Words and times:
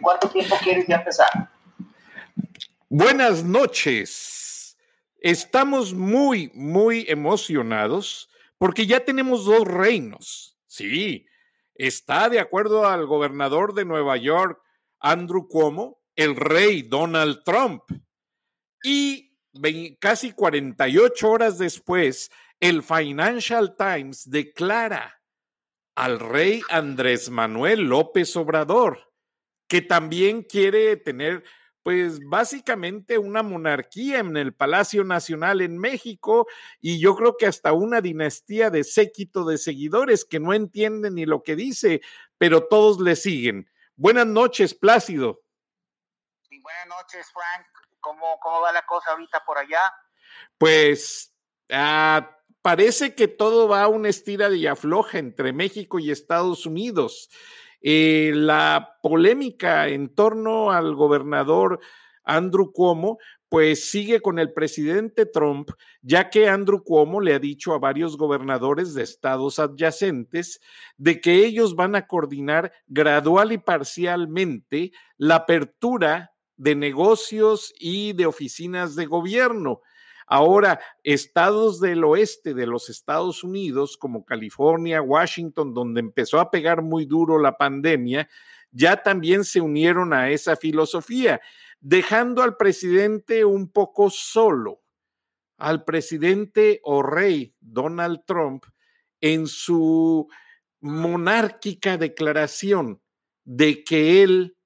cuánto 0.00 0.28
tiempo 0.28 0.56
quieres 0.62 0.86
ya 0.86 0.96
empezar? 0.96 1.50
Buenas 2.88 3.44
noches. 3.44 4.76
Estamos 5.18 5.92
muy, 5.92 6.50
muy 6.54 7.04
emocionados 7.08 8.30
porque 8.58 8.86
ya 8.86 9.04
tenemos 9.04 9.44
dos 9.44 9.66
reinos. 9.66 10.58
Sí, 10.66 11.26
está 11.74 12.28
de 12.28 12.40
acuerdo 12.40 12.86
al 12.86 13.06
gobernador 13.06 13.74
de 13.74 13.84
Nueva 13.84 14.16
York, 14.16 14.60
Andrew 14.98 15.46
Cuomo, 15.48 16.00
el 16.16 16.36
rey 16.36 16.82
Donald 16.82 17.42
Trump. 17.44 17.82
Y 18.82 19.36
casi 19.98 20.32
48 20.32 21.30
horas 21.30 21.58
después, 21.58 22.30
el 22.60 22.82
Financial 22.82 23.74
Times 23.76 24.28
declara 24.28 25.20
al 25.94 26.20
rey 26.20 26.62
Andrés 26.70 27.30
Manuel 27.30 27.80
López 27.82 28.34
Obrador, 28.36 29.09
que 29.70 29.80
también 29.80 30.42
quiere 30.42 30.96
tener 30.96 31.44
pues 31.84 32.18
básicamente 32.26 33.18
una 33.18 33.44
monarquía 33.44 34.18
en 34.18 34.36
el 34.36 34.52
Palacio 34.52 35.04
Nacional 35.04 35.60
en 35.60 35.78
México 35.78 36.48
y 36.80 36.98
yo 36.98 37.14
creo 37.14 37.36
que 37.36 37.46
hasta 37.46 37.72
una 37.72 38.00
dinastía 38.00 38.68
de 38.70 38.82
séquito 38.82 39.44
de 39.44 39.58
seguidores 39.58 40.24
que 40.24 40.40
no 40.40 40.54
entienden 40.54 41.14
ni 41.14 41.24
lo 41.24 41.44
que 41.44 41.54
dice, 41.54 42.02
pero 42.36 42.66
todos 42.66 42.98
le 42.98 43.14
siguen. 43.14 43.70
Buenas 43.94 44.26
noches, 44.26 44.74
Plácido. 44.74 45.40
Y 46.50 46.60
buenas 46.60 46.88
noches, 46.88 47.30
Frank. 47.32 47.66
¿Cómo, 48.00 48.40
cómo 48.42 48.62
va 48.62 48.72
la 48.72 48.84
cosa 48.84 49.12
ahorita 49.12 49.44
por 49.44 49.56
allá? 49.56 49.80
Pues 50.58 51.32
ah, 51.70 52.36
parece 52.60 53.14
que 53.14 53.28
todo 53.28 53.68
va 53.68 53.84
a 53.84 53.88
una 53.88 54.08
estira 54.08 54.50
de 54.50 54.68
afloja 54.68 55.18
entre 55.18 55.52
México 55.52 56.00
y 56.00 56.10
Estados 56.10 56.66
Unidos. 56.66 57.30
Eh, 57.82 58.32
la 58.34 58.98
polémica 59.02 59.88
en 59.88 60.14
torno 60.14 60.70
al 60.70 60.94
gobernador 60.94 61.80
Andrew 62.24 62.72
Cuomo, 62.72 63.18
pues 63.48 63.90
sigue 63.90 64.20
con 64.20 64.38
el 64.38 64.52
presidente 64.52 65.26
Trump, 65.26 65.70
ya 66.02 66.30
que 66.30 66.48
Andrew 66.48 66.84
Cuomo 66.84 67.20
le 67.20 67.34
ha 67.34 67.38
dicho 67.40 67.74
a 67.74 67.78
varios 67.78 68.16
gobernadores 68.16 68.94
de 68.94 69.02
estados 69.02 69.58
adyacentes 69.58 70.60
de 70.96 71.20
que 71.20 71.44
ellos 71.44 71.74
van 71.74 71.96
a 71.96 72.06
coordinar 72.06 72.72
gradual 72.86 73.50
y 73.52 73.58
parcialmente 73.58 74.92
la 75.16 75.36
apertura 75.36 76.32
de 76.56 76.76
negocios 76.76 77.72
y 77.80 78.12
de 78.12 78.26
oficinas 78.26 78.94
de 78.94 79.06
gobierno. 79.06 79.80
Ahora, 80.32 80.78
estados 81.02 81.80
del 81.80 82.04
oeste 82.04 82.54
de 82.54 82.64
los 82.64 82.88
Estados 82.88 83.42
Unidos, 83.42 83.96
como 83.96 84.24
California, 84.24 85.02
Washington, 85.02 85.74
donde 85.74 85.98
empezó 85.98 86.38
a 86.38 86.52
pegar 86.52 86.82
muy 86.82 87.04
duro 87.04 87.40
la 87.40 87.58
pandemia, 87.58 88.28
ya 88.70 89.02
también 89.02 89.42
se 89.42 89.60
unieron 89.60 90.12
a 90.12 90.30
esa 90.30 90.54
filosofía, 90.54 91.40
dejando 91.80 92.44
al 92.44 92.56
presidente 92.56 93.44
un 93.44 93.72
poco 93.72 94.08
solo, 94.08 94.82
al 95.58 95.82
presidente 95.82 96.80
o 96.84 97.02
rey 97.02 97.56
Donald 97.58 98.20
Trump 98.24 98.66
en 99.20 99.48
su 99.48 100.28
monárquica 100.80 101.98
declaración 101.98 103.02
de 103.44 103.82
que 103.82 104.22
él 104.22 104.56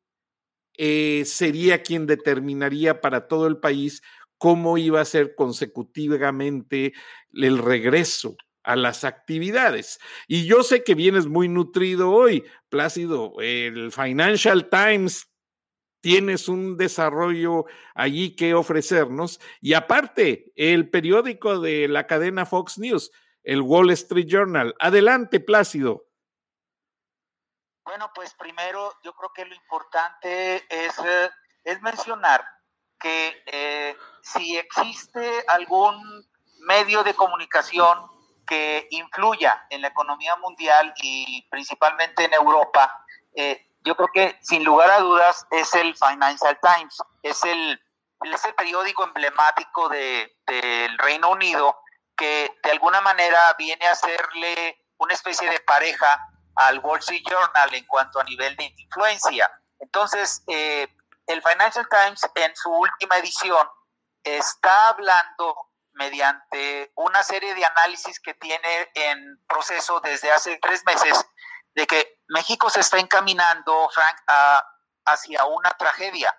eh, 0.77 1.23
sería 1.25 1.83
quien 1.83 2.05
determinaría 2.05 3.01
para 3.01 3.29
todo 3.29 3.47
el 3.47 3.57
país 3.57 4.03
cómo 4.39 4.79
iba 4.79 5.01
a 5.01 5.05
ser 5.05 5.35
consecutivamente 5.35 6.93
el 7.33 7.59
regreso 7.59 8.37
a 8.63 8.77
las 8.77 9.05
actividades. 9.05 10.01
Y 10.27 10.47
yo 10.47 10.63
sé 10.63 10.83
que 10.83 10.95
vienes 10.95 11.27
muy 11.27 11.49
nutrido 11.49 12.11
hoy, 12.11 12.45
Plácido. 12.69 13.35
El 13.41 13.93
Financial 13.93 14.69
Times 14.69 15.31
tienes 16.01 16.49
un 16.49 16.77
desarrollo 16.77 17.67
allí 17.95 18.35
que 18.35 18.55
ofrecernos. 18.55 19.41
Y 19.61 19.75
aparte, 19.75 20.53
el 20.57 20.91
periódico 20.91 21.61
de 21.61 21.89
la 21.89 22.07
cadena 22.07 22.47
Fox 22.47 22.79
News, 22.79 23.11
el 23.43 23.61
Wall 23.61 23.91
Street 23.91 24.27
Journal. 24.27 24.75
Adelante, 24.81 25.41
Plácido. 25.41 26.07
Bueno, 27.85 28.11
pues 28.15 28.35
primero 28.35 28.95
yo 29.05 29.15
creo 29.15 29.31
que 29.35 29.45
lo 29.45 29.55
importante 29.55 30.57
es, 30.71 30.99
eh, 30.99 31.31
es 31.65 31.83
mencionar 31.83 32.43
que 33.05 33.43
eh, 33.45 33.97
si 34.23 34.57
existe 34.57 35.45
algún 35.49 36.27
medio 36.61 37.05
de 37.05 37.13
comunicación 37.13 38.11
que 38.47 38.89
influya 38.93 39.67
en 39.69 39.83
la 39.83 39.89
economía 39.89 40.35
mundial 40.37 40.95
y 41.03 41.47
principalmente 41.51 42.25
en 42.25 42.33
Europa, 42.33 43.05
eh, 43.37 43.71
yo 43.85 43.95
creo 43.95 44.09
que 44.15 44.39
sin 44.41 44.65
lugar 44.65 44.91
a 44.91 45.01
dudas 45.01 45.47
es 45.51 45.75
el 45.75 45.95
Financial 45.95 46.59
Times, 46.63 46.97
es 47.23 47.45
el, 47.45 47.79
es 48.23 48.45
el 48.47 48.55
periódico 48.55 49.05
emblemático 49.05 49.91
del 49.91 50.97
Reino 50.97 51.29
Unido 51.29 51.77
que 52.17 52.57
de 52.63 52.71
alguna 52.71 53.03
manera 53.03 53.55
viene 53.59 53.87
a 53.87 53.93
hacerle 53.93 54.79
una 54.97 55.13
especie 55.13 55.51
de 55.51 55.61
pareja 55.61 56.27
al 56.55 56.79
Wall 56.79 57.01
Street 57.01 57.25
Journal 57.29 57.75
en 57.75 57.85
cuanto 57.85 58.19
a 58.19 58.25
nivel 58.25 58.57
de 58.57 58.73
influencia. 58.79 59.51
Entonces, 59.79 60.43
eh, 60.47 60.89
el 61.27 61.43
Financial 61.43 61.87
Times 61.89 62.21
en 62.35 62.55
su 62.57 62.71
última 62.71 63.19
edición 63.19 63.67
está 64.23 64.89
hablando 64.89 65.57
mediante 65.93 66.93
una 66.97 67.23
serie 67.23 67.55
de 67.55 67.65
análisis 67.65 68.19
que 68.21 68.35
tiene 68.35 68.91
en 68.95 69.39
proceso 69.47 70.01
desde 70.01 70.31
hace 70.33 70.59
tres 70.61 70.85
meses 70.85 71.25
de 71.75 71.87
que 71.87 72.21
México 72.29 72.69
se 72.71 72.81
está 72.81 72.99
encaminando, 72.99 73.89
Frank, 73.91 74.17
hacia 75.05 75.45
una 75.45 75.71
tragedia. 75.71 76.35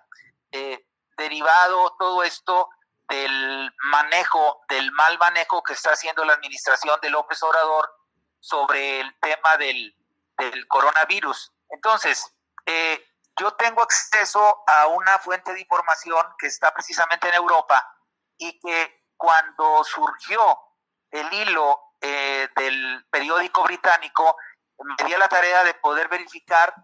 Eh, 0.50 0.86
derivado 1.16 1.94
todo 1.98 2.22
esto 2.22 2.68
del 3.08 3.72
manejo, 3.90 4.62
del 4.68 4.90
mal 4.92 5.18
manejo 5.18 5.62
que 5.62 5.72
está 5.72 5.92
haciendo 5.92 6.24
la 6.24 6.34
administración 6.34 6.98
de 7.00 7.10
López 7.10 7.42
Obrador 7.42 7.88
sobre 8.40 9.00
el 9.00 9.18
tema 9.20 9.56
del, 9.56 9.96
del 10.36 10.66
coronavirus. 10.68 11.52
Entonces, 11.70 12.34
eh, 12.66 13.02
yo 13.38 13.52
tengo 13.54 13.82
acceso 13.82 14.64
a 14.66 14.86
una 14.88 15.18
fuente 15.18 15.52
de 15.52 15.60
información 15.60 16.24
que 16.38 16.46
está 16.46 16.72
precisamente 16.72 17.28
en 17.28 17.34
Europa 17.34 17.84
y 18.38 18.58
que 18.60 19.04
cuando 19.16 19.84
surgió 19.84 20.58
el 21.10 21.32
hilo 21.32 21.80
eh, 22.00 22.48
del 22.56 23.06
periódico 23.10 23.62
británico, 23.64 24.36
me 24.78 25.06
di 25.06 25.14
la 25.16 25.28
tarea 25.28 25.64
de 25.64 25.74
poder 25.74 26.08
verificar 26.08 26.74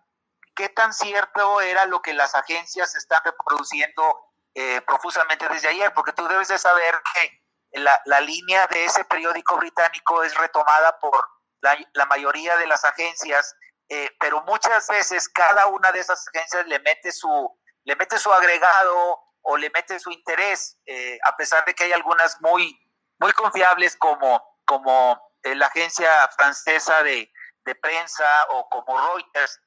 qué 0.54 0.68
tan 0.68 0.92
cierto 0.92 1.60
era 1.60 1.86
lo 1.86 2.00
que 2.02 2.14
las 2.14 2.34
agencias 2.34 2.94
están 2.94 3.22
reproduciendo 3.24 4.32
eh, 4.54 4.80
profusamente 4.82 5.48
desde 5.48 5.68
ayer, 5.68 5.92
porque 5.94 6.12
tú 6.12 6.26
debes 6.28 6.48
de 6.48 6.58
saber 6.58 6.94
que 7.14 7.80
la, 7.80 8.00
la 8.04 8.20
línea 8.20 8.66
de 8.66 8.84
ese 8.84 9.04
periódico 9.04 9.56
británico 9.56 10.22
es 10.22 10.34
retomada 10.34 10.98
por 10.98 11.26
la, 11.60 11.78
la 11.94 12.06
mayoría 12.06 12.56
de 12.56 12.66
las 12.66 12.84
agencias 12.84 13.54
eh, 13.94 14.10
pero 14.18 14.42
muchas 14.44 14.88
veces 14.88 15.28
cada 15.28 15.66
una 15.66 15.92
de 15.92 16.00
esas 16.00 16.26
agencias 16.28 16.66
le 16.66 16.78
mete 16.78 17.12
su, 17.12 17.60
le 17.84 17.94
mete 17.94 18.18
su 18.18 18.32
agregado 18.32 19.20
o 19.42 19.56
le 19.58 19.68
mete 19.68 20.00
su 20.00 20.10
interés, 20.10 20.78
eh, 20.86 21.18
a 21.24 21.36
pesar 21.36 21.62
de 21.66 21.74
que 21.74 21.84
hay 21.84 21.92
algunas 21.92 22.40
muy, 22.40 22.74
muy 23.18 23.32
confiables 23.34 23.94
como, 23.96 24.42
como 24.64 25.20
eh, 25.42 25.54
la 25.54 25.66
agencia 25.66 26.08
francesa 26.28 27.02
de, 27.02 27.30
de, 27.66 27.74
prensa 27.74 28.24
o 28.52 28.66
como 28.70 28.98
Reuters. 28.98 29.60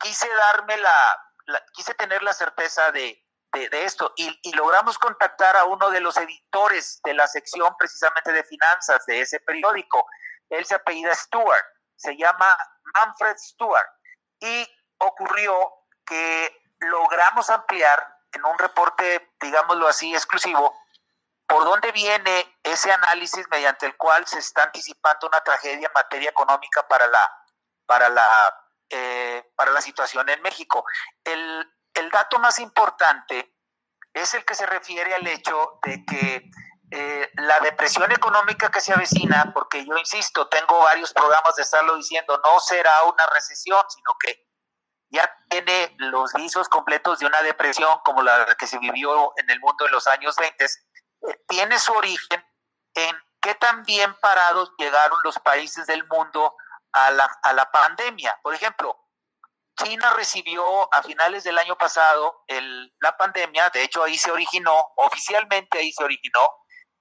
Quise 0.00 0.28
darme 0.28 0.76
la, 0.78 1.24
quise 1.72 1.94
tener 1.94 2.20
la 2.24 2.32
certeza 2.32 2.90
de, 2.90 3.24
de, 3.52 3.84
esto 3.84 4.12
y, 4.16 4.40
y, 4.42 4.52
logramos 4.54 4.98
contactar 4.98 5.56
a 5.56 5.66
uno 5.66 5.88
de 5.90 6.00
los 6.00 6.16
editores 6.16 7.00
de 7.04 7.14
la 7.14 7.28
sección 7.28 7.76
precisamente 7.78 8.32
de 8.32 8.42
finanzas 8.42 9.06
de 9.06 9.20
ese 9.20 9.38
periódico. 9.38 10.04
Él 10.50 10.66
se 10.66 10.74
apellida 10.74 11.14
Stewart, 11.14 11.64
se 11.94 12.16
llama 12.16 12.56
Manfred 12.94 13.36
Stewart. 13.36 13.88
Y 14.40 14.68
ocurrió 14.98 15.52
que 16.04 16.62
logramos 16.80 17.50
ampliar 17.50 18.16
en 18.32 18.44
un 18.44 18.58
reporte, 18.58 19.32
digámoslo 19.40 19.88
así, 19.88 20.14
exclusivo, 20.14 20.74
por 21.46 21.64
dónde 21.64 21.92
viene 21.92 22.58
ese 22.62 22.92
análisis 22.92 23.46
mediante 23.50 23.86
el 23.86 23.96
cual 23.96 24.26
se 24.26 24.38
está 24.38 24.64
anticipando 24.64 25.26
una 25.26 25.40
tragedia 25.40 25.86
en 25.86 25.92
materia 25.94 26.30
económica 26.30 26.86
para 26.86 27.06
la, 27.06 27.32
para 27.86 28.08
la, 28.10 28.54
eh, 28.90 29.50
para 29.56 29.70
la 29.70 29.80
situación 29.80 30.28
en 30.28 30.42
México. 30.42 30.84
El, 31.24 31.66
el 31.94 32.10
dato 32.10 32.38
más 32.38 32.58
importante 32.58 33.54
es 34.12 34.34
el 34.34 34.44
que 34.44 34.54
se 34.54 34.66
refiere 34.66 35.14
al 35.14 35.26
hecho 35.26 35.78
de 35.82 36.04
que 36.04 36.50
eh, 36.90 37.30
la 37.34 37.60
depresión 37.60 38.10
económica 38.12 38.70
que 38.70 38.80
se 38.80 38.92
avecina, 38.92 39.50
porque 39.54 39.84
yo 39.84 39.96
insisto, 39.96 40.48
tengo 40.48 40.78
varios 40.78 41.12
programas 41.12 41.54
de 41.56 41.62
estarlo 41.62 41.96
diciendo, 41.96 42.40
no 42.42 42.58
será 42.60 43.02
una 43.04 43.26
recesión, 43.34 43.82
sino 43.88 44.16
que 44.18 44.46
ya 45.10 45.30
tiene 45.48 45.94
los 45.98 46.32
visos 46.34 46.68
completos 46.68 47.18
de 47.18 47.26
una 47.26 47.42
depresión 47.42 47.98
como 48.04 48.22
la 48.22 48.54
que 48.58 48.66
se 48.66 48.78
vivió 48.78 49.32
en 49.36 49.50
el 49.50 49.60
mundo 49.60 49.86
en 49.86 49.92
los 49.92 50.06
años 50.06 50.36
20, 50.36 50.64
eh, 50.64 50.68
tiene 51.46 51.78
su 51.78 51.92
origen 51.92 52.44
en 52.94 53.16
qué 53.40 53.54
tan 53.54 53.82
bien 53.84 54.14
parados 54.20 54.72
llegaron 54.78 55.18
los 55.24 55.38
países 55.38 55.86
del 55.86 56.06
mundo 56.06 56.54
a 56.92 57.10
la, 57.10 57.24
a 57.42 57.52
la 57.52 57.70
pandemia. 57.70 58.38
Por 58.42 58.54
ejemplo, 58.54 58.98
China 59.76 60.12
recibió 60.14 60.92
a 60.92 61.02
finales 61.02 61.44
del 61.44 61.56
año 61.58 61.76
pasado 61.76 62.44
la 63.00 63.16
pandemia, 63.16 63.70
de 63.70 63.84
hecho 63.84 64.02
ahí 64.02 64.18
se 64.18 64.30
originó, 64.30 64.74
oficialmente 64.96 65.78
ahí 65.78 65.92
se 65.92 66.02
originó, 66.02 66.40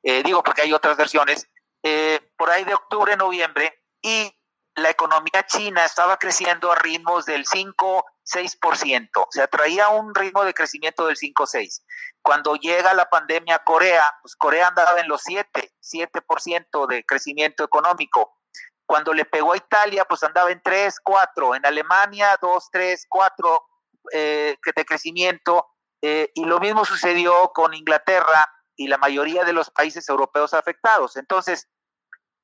eh, 0.03 0.23
digo 0.23 0.44
porque 0.44 0.61
hay 0.61 0.73
otras 0.73 0.97
versiones, 0.97 1.47
eh, 1.83 2.19
por 2.38 2.49
ahí 2.49 2.63
de 2.63 2.73
octubre, 2.73 3.15
noviembre, 3.15 3.83
y 4.01 4.33
la 4.75 4.91
economía 4.91 5.45
china 5.47 5.85
estaba 5.85 6.17
creciendo 6.17 6.71
a 6.71 6.75
ritmos 6.75 7.25
del 7.25 7.45
5, 7.45 8.05
6%, 8.23 9.09
o 9.15 9.27
sea, 9.31 9.47
traía 9.47 9.89
un 9.89 10.13
ritmo 10.13 10.44
de 10.44 10.53
crecimiento 10.53 11.07
del 11.07 11.17
5, 11.17 11.47
6. 11.47 11.83
Cuando 12.21 12.55
llega 12.55 12.94
la 12.94 13.09
pandemia 13.09 13.55
a 13.55 13.63
Corea, 13.63 14.03
pues 14.21 14.35
Corea 14.35 14.67
andaba 14.67 14.99
en 14.99 15.07
los 15.07 15.21
7, 15.23 15.71
7% 15.81 16.88
de 16.88 17.03
crecimiento 17.05 17.63
económico. 17.63 18.38
Cuando 18.85 19.13
le 19.13 19.25
pegó 19.25 19.53
a 19.53 19.57
Italia, 19.57 20.05
pues 20.05 20.23
andaba 20.23 20.51
en 20.51 20.61
3, 20.61 21.00
4. 21.03 21.55
En 21.55 21.65
Alemania, 21.65 22.38
2, 22.41 22.69
3, 22.71 23.05
4 23.09 23.67
de 24.13 24.85
crecimiento. 24.85 25.67
Eh, 26.01 26.31
y 26.35 26.45
lo 26.45 26.59
mismo 26.59 26.85
sucedió 26.85 27.51
con 27.53 27.73
Inglaterra 27.73 28.47
y 28.77 28.88
la 28.88 28.97
mayoría 28.97 29.44
de 29.44 29.53
los 29.53 29.69
países 29.69 30.07
europeos 30.07 30.53
afectados. 30.53 31.18
Entonces, 31.18 31.68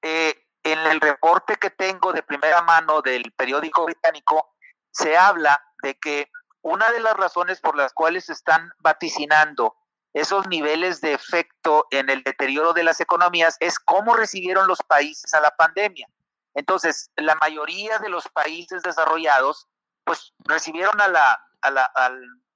eh, 0.02 0.36
en 0.64 0.80
el 0.80 1.00
reporte 1.00 1.56
que 1.56 1.70
tengo 1.70 2.12
de 2.12 2.24
primera 2.24 2.62
mano 2.64 3.02
del 3.02 3.32
periódico 3.34 3.86
británico, 3.86 4.56
se 4.92 5.16
habla 5.16 5.64
de 5.82 5.96
que 5.96 6.30
una 6.62 6.90
de 6.92 7.00
las 7.00 7.16
razones 7.16 7.62
por 7.62 7.78
las 7.78 7.94
cuales 7.94 8.30
están 8.30 8.72
vaticinando 8.80 9.76
esos 10.14 10.48
niveles 10.48 11.02
de 11.02 11.14
efecto 11.14 11.88
en 11.92 12.10
el 12.10 12.24
deterioro 12.24 12.74
de 12.74 12.84
las 12.84 13.02
economías 13.02 13.58
es 13.60 13.80
cómo 13.80 14.16
recibieron 14.16 14.68
los 14.68 14.80
países 14.88 15.34
a 15.34 15.42
la 15.42 15.52
pandemia. 15.52 16.08
Entonces, 16.54 17.10
la 17.16 17.36
mayoría 17.36 17.98
de 18.00 18.10
los 18.10 18.28
países 18.30 18.84
desarrollados, 18.84 19.68
pues 20.04 20.34
recibieron 20.46 21.00
a 21.02 21.08
la, 21.08 21.48
al, 21.62 21.80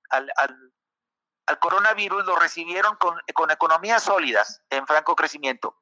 al, 0.09 0.73
coronavirus, 1.55 2.25
lo 2.25 2.35
recibieron 2.35 2.95
con, 2.97 3.19
con 3.33 3.51
economías 3.51 4.03
sólidas 4.03 4.61
en 4.69 4.85
franco 4.85 5.15
crecimiento. 5.15 5.77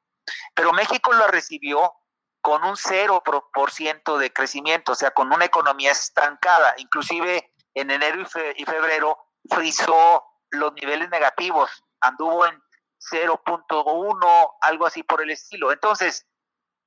Pero 0.54 0.72
México 0.72 1.12
lo 1.12 1.26
recibió 1.26 1.92
con 2.40 2.62
un 2.62 2.76
0% 2.76 4.18
de 4.18 4.32
crecimiento, 4.32 4.92
o 4.92 4.94
sea, 4.94 5.10
con 5.10 5.32
una 5.32 5.44
economía 5.46 5.90
estancada. 5.90 6.74
Inclusive 6.78 7.52
en 7.74 7.90
enero 7.90 8.22
y, 8.56 8.64
febrero 8.64 9.18
frizó 9.50 10.24
los 10.50 10.72
niveles 10.74 11.10
negativos, 11.10 11.84
anduvo 12.00 12.46
en 12.46 12.62
0.1, 13.10 14.56
algo 14.60 14.86
así 14.86 15.02
por 15.02 15.22
el 15.22 15.30
estilo. 15.30 15.72
Entonces, 15.72 16.26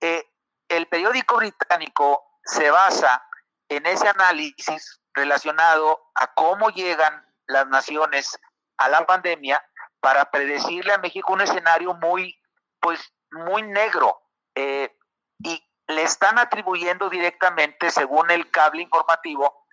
eh, 0.02 0.26
el 0.70 0.88
periódico 0.88 1.38
británico 1.38 2.24
se 2.44 2.72
basa 2.72 3.24
en 3.68 3.86
ese 3.86 4.08
análisis 4.08 5.02
relacionado 5.14 6.12
a 6.16 6.34
cómo 6.34 6.70
llegan 6.70 7.26
las 7.48 7.68
naciones 7.68 8.40
a 8.80 8.90
la 8.90 9.06
pandemia 9.06 9.64
para 10.00 10.26
predecirle 10.32 10.94
a 10.94 10.98
México 10.98 11.34
un 11.34 11.42
escenario 11.42 11.94
muy, 11.96 12.36
pues, 12.80 13.14
muy 13.32 13.62
negro. 13.62 14.22
Eh, 14.56 14.96
y 15.44 15.62
le 15.88 16.04
están 16.04 16.40
atribuyendo 16.40 17.10
directamente, 17.10 17.92
según 17.92 18.32
el 18.32 18.50
cable 18.50 18.82
informativo, 18.82 19.66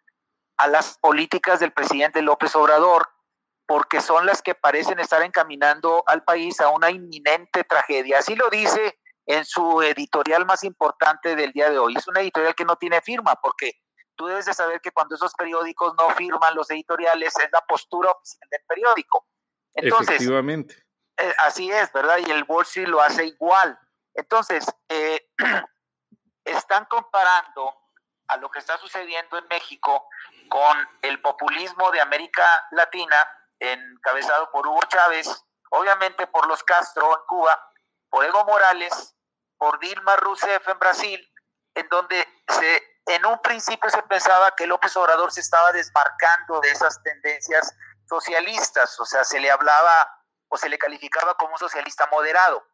a 0.59 0.67
las 0.67 0.99
políticas 0.99 1.61
del 1.61 1.73
presidente 1.73 2.23
López 2.23 2.55
Obrador, 2.57 3.09
porque 3.67 4.01
son 4.01 4.27
las 4.27 4.43
que 4.43 4.55
parecen 4.55 4.99
estar 4.99 5.23
encaminando 5.23 6.03
al 6.07 6.23
país 6.25 6.61
a 6.61 6.71
una 6.71 6.91
inminente 6.91 7.65
tragedia. 7.65 8.19
Así 8.19 8.35
lo 8.35 8.49
dice 8.49 8.99
en 9.27 9.45
su 9.45 9.83
editorial 9.83 10.47
más 10.47 10.65
importante 10.65 11.37
del 11.37 11.53
día 11.53 11.71
de 11.71 11.79
hoy. 11.79 11.95
Es 11.97 12.07
una 12.09 12.21
editorial 12.21 12.55
que 12.55 12.65
no 12.65 12.77
tiene 12.77 13.01
firma, 13.03 13.35
porque 13.43 13.73
tú 14.17 14.27
debes 14.27 14.47
de 14.47 14.55
saber 14.55 14.81
que 14.81 14.91
cuando 14.91 15.15
esos 15.15 15.33
periódicos 15.35 15.95
no 15.99 16.11
firman 16.11 16.55
los 16.55 16.71
editoriales 16.71 17.35
es 17.37 17.49
la 17.53 17.61
postura 17.63 18.11
oficial 18.11 18.49
del 18.51 18.61
periódico. 18.67 19.27
Entonces, 19.75 20.17
Efectivamente. 20.17 20.83
Eh, 21.19 21.35
así 21.39 21.71
es, 21.71 21.93
¿verdad? 21.93 22.19
Y 22.19 22.31
el 22.31 22.45
Wall 22.49 22.65
Street 22.65 22.89
lo 22.89 23.01
hace 23.01 23.27
igual. 23.27 23.79
Entonces, 24.15 24.67
eh, 24.89 25.29
están 26.45 26.85
comparando 26.87 27.75
a 28.29 28.37
lo 28.39 28.51
que 28.51 28.59
está 28.59 28.77
sucediendo 28.79 29.39
en 29.39 29.47
México 29.49 30.09
con 30.49 30.77
el 31.03 31.21
populismo 31.21 31.91
de 31.91 32.01
América 32.01 32.67
Latina, 32.73 33.29
encabezado 33.59 34.51
por 34.51 34.67
Hugo 34.67 34.81
Chávez, 34.89 35.45
obviamente 35.71 36.27
por 36.27 36.47
los 36.47 36.63
Castro 36.65 37.13
en 37.13 37.25
Cuba, 37.27 37.73
por 38.11 38.25
Evo 38.25 38.45
Morales 38.45 39.17
por 39.59 39.79
Dilma 39.79 40.17
Rousseff 40.17 40.69
en 40.69 40.79
Brasil, 40.79 41.33
en 41.75 41.89
donde 41.89 42.27
se, 42.49 42.83
en 43.07 43.25
un 43.25 43.39
principio 43.39 43.89
se 43.91 44.03
pensaba 44.03 44.55
que 44.57 44.67
López 44.67 44.97
Obrador 44.97 45.33
se 45.33 45.41
estaba 45.41 45.73
desmarcando 45.73 46.61
de 46.61 46.71
esas 46.71 47.03
tendencias 47.03 47.75
socialistas, 48.09 48.99
o 49.01 49.05
sea, 49.05 49.25
se 49.25 49.41
le 49.41 49.51
hablaba 49.51 50.11
o 50.49 50.57
se 50.57 50.69
le 50.69 50.79
calificaba 50.79 51.35
como 51.37 51.53
un 51.53 51.59
socialista 51.59 52.09
moderado. 52.11 52.67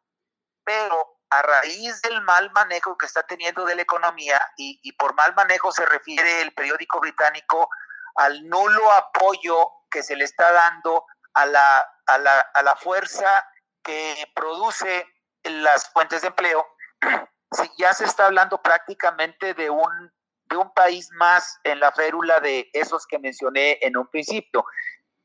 Pero 0.65 1.19
a 1.31 1.43
raíz 1.43 2.01
del 2.03 2.21
mal 2.23 2.51
manejo 2.53 2.97
que 2.97 3.07
está 3.07 3.23
teniendo 3.23 3.65
de 3.65 3.75
la 3.75 3.83
economía, 3.83 4.41
y, 4.57 4.93
por 4.93 5.15
mal 5.15 5.35
manejo 5.35 5.73
se 5.73 5.85
refiere 5.87 6.43
el 6.43 6.53
periódico 6.53 7.01
británico 7.01 7.69
al 8.17 8.47
nulo 8.49 8.93
apoyo 8.93 9.71
que 9.91 10.03
se 10.03 10.17
le 10.17 10.25
está 10.25 10.53
dando 10.53 11.07
a 11.35 11.47
la, 11.47 11.87
a 12.07 12.19
la, 12.19 12.41
a 12.41 12.63
la 12.63 12.77
fuerza 12.77 13.47
que 13.83 14.31
produce 14.35 15.07
las 15.43 15.91
fuentes 15.91 16.23
de 16.23 16.29
empleo, 16.29 16.67
ya 17.79 17.93
se 17.95 18.05
está 18.05 18.27
hablando 18.27 18.63
prácticamente 18.63 19.55
de 19.55 19.71
un, 19.71 20.13
de 20.53 20.59
un 20.59 20.73
país 20.73 21.11
más 21.13 21.59
en 21.65 21.81
la 21.81 21.93
férula 21.93 22.39
de 22.41 22.71
esos 22.73 23.07
que 23.07 23.19
mencioné 23.19 23.79
en 23.81 23.97
un 23.97 24.07
principio. 24.09 24.65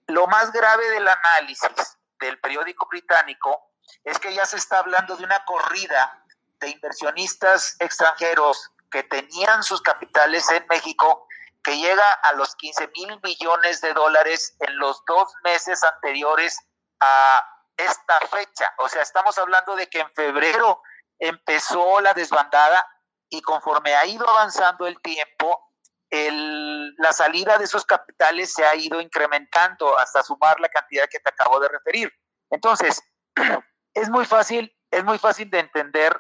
Lo 0.07 0.25
más 0.27 0.51
grave 0.51 0.89
del 0.91 1.07
análisis 1.07 1.97
del 2.19 2.39
periódico 2.39 2.87
británico 2.87 3.71
es 4.03 4.17
que 4.19 4.33
ya 4.33 4.45
se 4.45 4.57
está 4.57 4.79
hablando 4.79 5.15
de 5.15 5.25
una 5.25 5.43
corrida 5.45 6.23
de 6.59 6.69
inversionistas 6.69 7.75
extranjeros 7.79 8.71
que 8.89 9.03
tenían 9.03 9.63
sus 9.63 9.81
capitales 9.81 10.49
en 10.49 10.65
México 10.67 11.27
que 11.63 11.77
llega 11.77 12.11
a 12.11 12.33
los 12.33 12.55
15 12.55 12.87
mil 12.95 13.19
millones 13.21 13.81
de 13.81 13.93
dólares 13.93 14.55
en 14.61 14.77
los 14.79 15.03
dos 15.05 15.33
meses 15.43 15.83
anteriores 15.83 16.57
a 17.01 17.45
esta 17.75 18.19
fecha. 18.27 18.73
O 18.77 18.87
sea, 18.87 19.01
estamos 19.01 19.37
hablando 19.37 19.75
de 19.75 19.87
que 19.89 19.99
en 19.99 20.11
febrero 20.13 20.81
empezó 21.19 21.99
la 21.99 22.13
desbandada 22.13 22.87
y 23.29 23.41
conforme 23.41 23.95
ha 23.95 24.05
ido 24.05 24.27
avanzando 24.29 24.87
el 24.87 24.99
tiempo, 25.01 25.67
la 26.09 27.11
salida 27.11 27.57
de 27.57 27.65
esos 27.65 27.85
capitales 27.85 28.53
se 28.53 28.65
ha 28.65 28.75
ido 28.75 29.01
incrementando 29.01 29.97
hasta 29.97 30.23
sumar 30.23 30.59
la 30.59 30.69
cantidad 30.69 31.07
que 31.09 31.19
te 31.19 31.29
acabo 31.29 31.59
de 31.59 31.67
referir. 31.67 32.13
Entonces, 32.49 33.01
es 33.93 34.09
muy 34.09 34.25
fácil, 34.25 34.73
es 34.89 35.03
muy 35.03 35.17
fácil 35.17 35.49
de 35.49 35.59
entender 35.59 36.19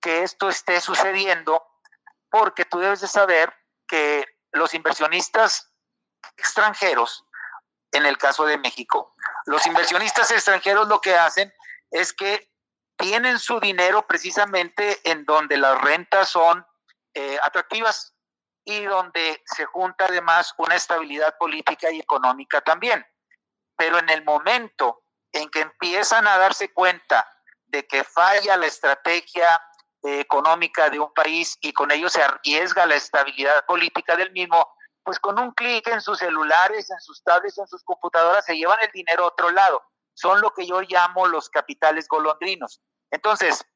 que 0.00 0.22
esto 0.22 0.48
esté 0.48 0.80
sucediendo 0.80 1.66
porque 2.30 2.64
tú 2.64 2.78
debes 2.78 3.00
de 3.00 3.08
saber 3.08 3.52
que 3.88 4.24
los 4.52 4.74
inversionistas 4.74 5.72
extranjeros, 6.36 7.24
en 7.92 8.06
el 8.06 8.18
caso 8.18 8.44
de 8.44 8.58
México, 8.58 9.14
los 9.46 9.66
inversionistas 9.66 10.30
extranjeros 10.30 10.88
lo 10.88 11.00
que 11.00 11.16
hacen 11.16 11.52
es 11.90 12.12
que 12.12 12.53
tienen 12.96 13.38
su 13.38 13.60
dinero 13.60 14.06
precisamente 14.06 15.00
en 15.04 15.24
donde 15.24 15.56
las 15.56 15.80
rentas 15.80 16.28
son 16.28 16.66
eh, 17.14 17.38
atractivas 17.42 18.14
y 18.64 18.84
donde 18.84 19.42
se 19.44 19.66
junta 19.66 20.06
además 20.06 20.54
una 20.58 20.74
estabilidad 20.74 21.36
política 21.38 21.90
y 21.90 22.00
económica 22.00 22.60
también. 22.60 23.04
Pero 23.76 23.98
en 23.98 24.08
el 24.08 24.24
momento 24.24 25.02
en 25.32 25.50
que 25.50 25.60
empiezan 25.60 26.26
a 26.26 26.38
darse 26.38 26.72
cuenta 26.72 27.28
de 27.66 27.86
que 27.86 28.04
falla 28.04 28.56
la 28.56 28.66
estrategia 28.66 29.60
eh, 30.02 30.20
económica 30.20 30.88
de 30.88 31.00
un 31.00 31.12
país 31.12 31.58
y 31.60 31.72
con 31.72 31.90
ello 31.90 32.08
se 32.08 32.22
arriesga 32.22 32.86
la 32.86 32.94
estabilidad 32.94 33.64
política 33.66 34.16
del 34.16 34.30
mismo, 34.32 34.66
pues 35.02 35.18
con 35.18 35.38
un 35.38 35.52
clic 35.52 35.86
en 35.88 36.00
sus 36.00 36.18
celulares, 36.18 36.90
en 36.90 37.00
sus 37.00 37.22
tablets, 37.22 37.58
en 37.58 37.66
sus 37.66 37.82
computadoras, 37.84 38.44
se 38.44 38.56
llevan 38.56 38.78
el 38.80 38.90
dinero 38.92 39.24
a 39.24 39.28
otro 39.28 39.50
lado. 39.50 39.82
Son 40.14 40.40
lo 40.40 40.50
que 40.50 40.66
yo 40.66 40.80
llamo 40.82 41.26
los 41.26 41.50
capitales 41.50 42.08
golondrinos. 42.08 42.80
Entonces, 43.10 43.66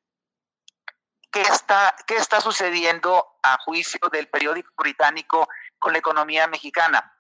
¿qué 1.31 1.43
está, 1.43 1.95
qué 2.07 2.17
está 2.17 2.41
sucediendo 2.41 3.27
a 3.43 3.59
juicio 3.65 4.01
del 4.11 4.29
periódico 4.29 4.73
británico 4.77 5.49
con 5.79 5.93
la 5.93 5.99
economía 5.99 6.47
mexicana? 6.47 7.15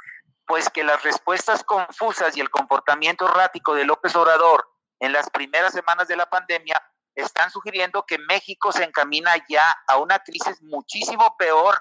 Pues 0.46 0.70
que 0.70 0.84
las 0.84 1.02
respuestas 1.02 1.64
confusas 1.64 2.36
y 2.36 2.40
el 2.40 2.50
comportamiento 2.50 3.26
errático 3.26 3.74
de 3.74 3.84
López 3.84 4.16
Obrador 4.16 4.68
en 5.00 5.12
las 5.12 5.28
primeras 5.30 5.72
semanas 5.72 6.08
de 6.08 6.16
la 6.16 6.30
pandemia 6.30 6.80
están 7.14 7.50
sugiriendo 7.50 8.06
que 8.06 8.18
México 8.18 8.72
se 8.72 8.84
encamina 8.84 9.32
ya 9.48 9.76
a 9.86 9.98
una 9.98 10.20
crisis 10.20 10.62
muchísimo 10.62 11.36
peor 11.36 11.80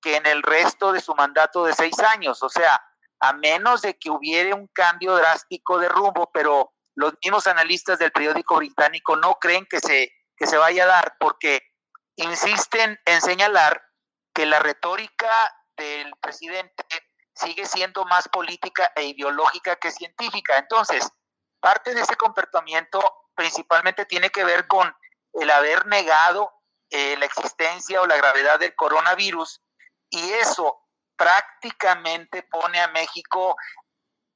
que 0.00 0.16
en 0.16 0.26
el 0.26 0.42
resto 0.42 0.92
de 0.92 1.00
su 1.00 1.14
mandato 1.14 1.64
de 1.64 1.72
seis 1.72 1.98
años. 2.00 2.42
O 2.42 2.48
sea, 2.48 2.82
a 3.22 3.32
menos 3.34 3.82
de 3.82 3.96
que 3.96 4.10
hubiera 4.10 4.56
un 4.56 4.66
cambio 4.66 5.14
drástico 5.14 5.78
de 5.78 5.88
rumbo, 5.88 6.28
pero 6.34 6.72
los 6.96 7.14
mismos 7.22 7.46
analistas 7.46 8.00
del 8.00 8.10
periódico 8.10 8.56
británico 8.56 9.14
no 9.14 9.36
creen 9.36 9.64
que 9.70 9.78
se, 9.78 10.12
que 10.36 10.46
se 10.48 10.56
vaya 10.56 10.82
a 10.82 10.88
dar 10.88 11.16
porque 11.20 11.62
insisten 12.16 12.98
en 13.04 13.22
señalar 13.22 13.80
que 14.34 14.44
la 14.44 14.58
retórica 14.58 15.30
del 15.76 16.12
presidente 16.20 16.84
sigue 17.32 17.64
siendo 17.64 18.04
más 18.06 18.28
política 18.28 18.90
e 18.96 19.04
ideológica 19.04 19.76
que 19.76 19.92
científica. 19.92 20.58
Entonces, 20.58 21.08
parte 21.60 21.94
de 21.94 22.00
ese 22.00 22.16
comportamiento 22.16 23.00
principalmente 23.36 24.04
tiene 24.04 24.30
que 24.30 24.42
ver 24.42 24.66
con 24.66 24.92
el 25.34 25.48
haber 25.48 25.86
negado 25.86 26.52
eh, 26.90 27.16
la 27.18 27.26
existencia 27.26 28.02
o 28.02 28.06
la 28.08 28.16
gravedad 28.16 28.58
del 28.58 28.74
coronavirus 28.74 29.62
y 30.10 30.32
eso 30.32 30.81
prácticamente 31.16 32.42
pone 32.42 32.80
a 32.80 32.88
México 32.88 33.56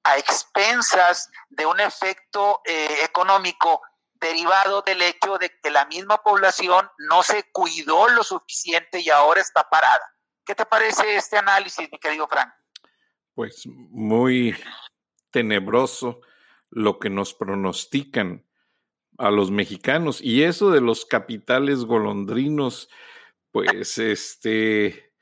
a 0.05 0.19
expensas 0.19 1.31
de 1.49 1.67
un 1.67 1.81
efecto 1.81 2.61
eh, 2.65 2.99
económico 3.03 3.83
derivado 4.21 4.83
del 4.83 5.03
hecho 5.03 5.37
de 5.39 5.51
que 5.63 5.71
la 5.71 5.85
misma 5.87 6.23
población 6.23 6.89
no 6.99 7.23
se 7.23 7.51
cuidó 7.53 8.09
lo 8.09 8.23
suficiente 8.23 9.01
y 9.01 9.11
ahora 9.11 9.41
está 9.41 9.69
parada. 9.69 10.05
¿Qué 10.45 10.55
te 10.55 10.65
parece 10.65 11.17
este 11.17 11.37
análisis, 11.37 11.89
mi 11.91 11.99
querido 11.99 12.29
Frank? 12.29 12.53
Pues 13.35 13.67
muy 13.67 14.57
tenebroso 15.31 16.21
lo 16.71 16.99
que 16.99 17.11
nos 17.11 17.35
pronostican 17.35 18.47
a 19.19 19.31
los 19.31 19.51
mexicanos. 19.51 20.21
Y 20.21 20.45
eso 20.45 20.71
de 20.71 20.81
los 20.81 21.05
capitales 21.05 21.85
golondrinos, 21.85 22.89
pues 23.51 23.99
este 23.99 25.13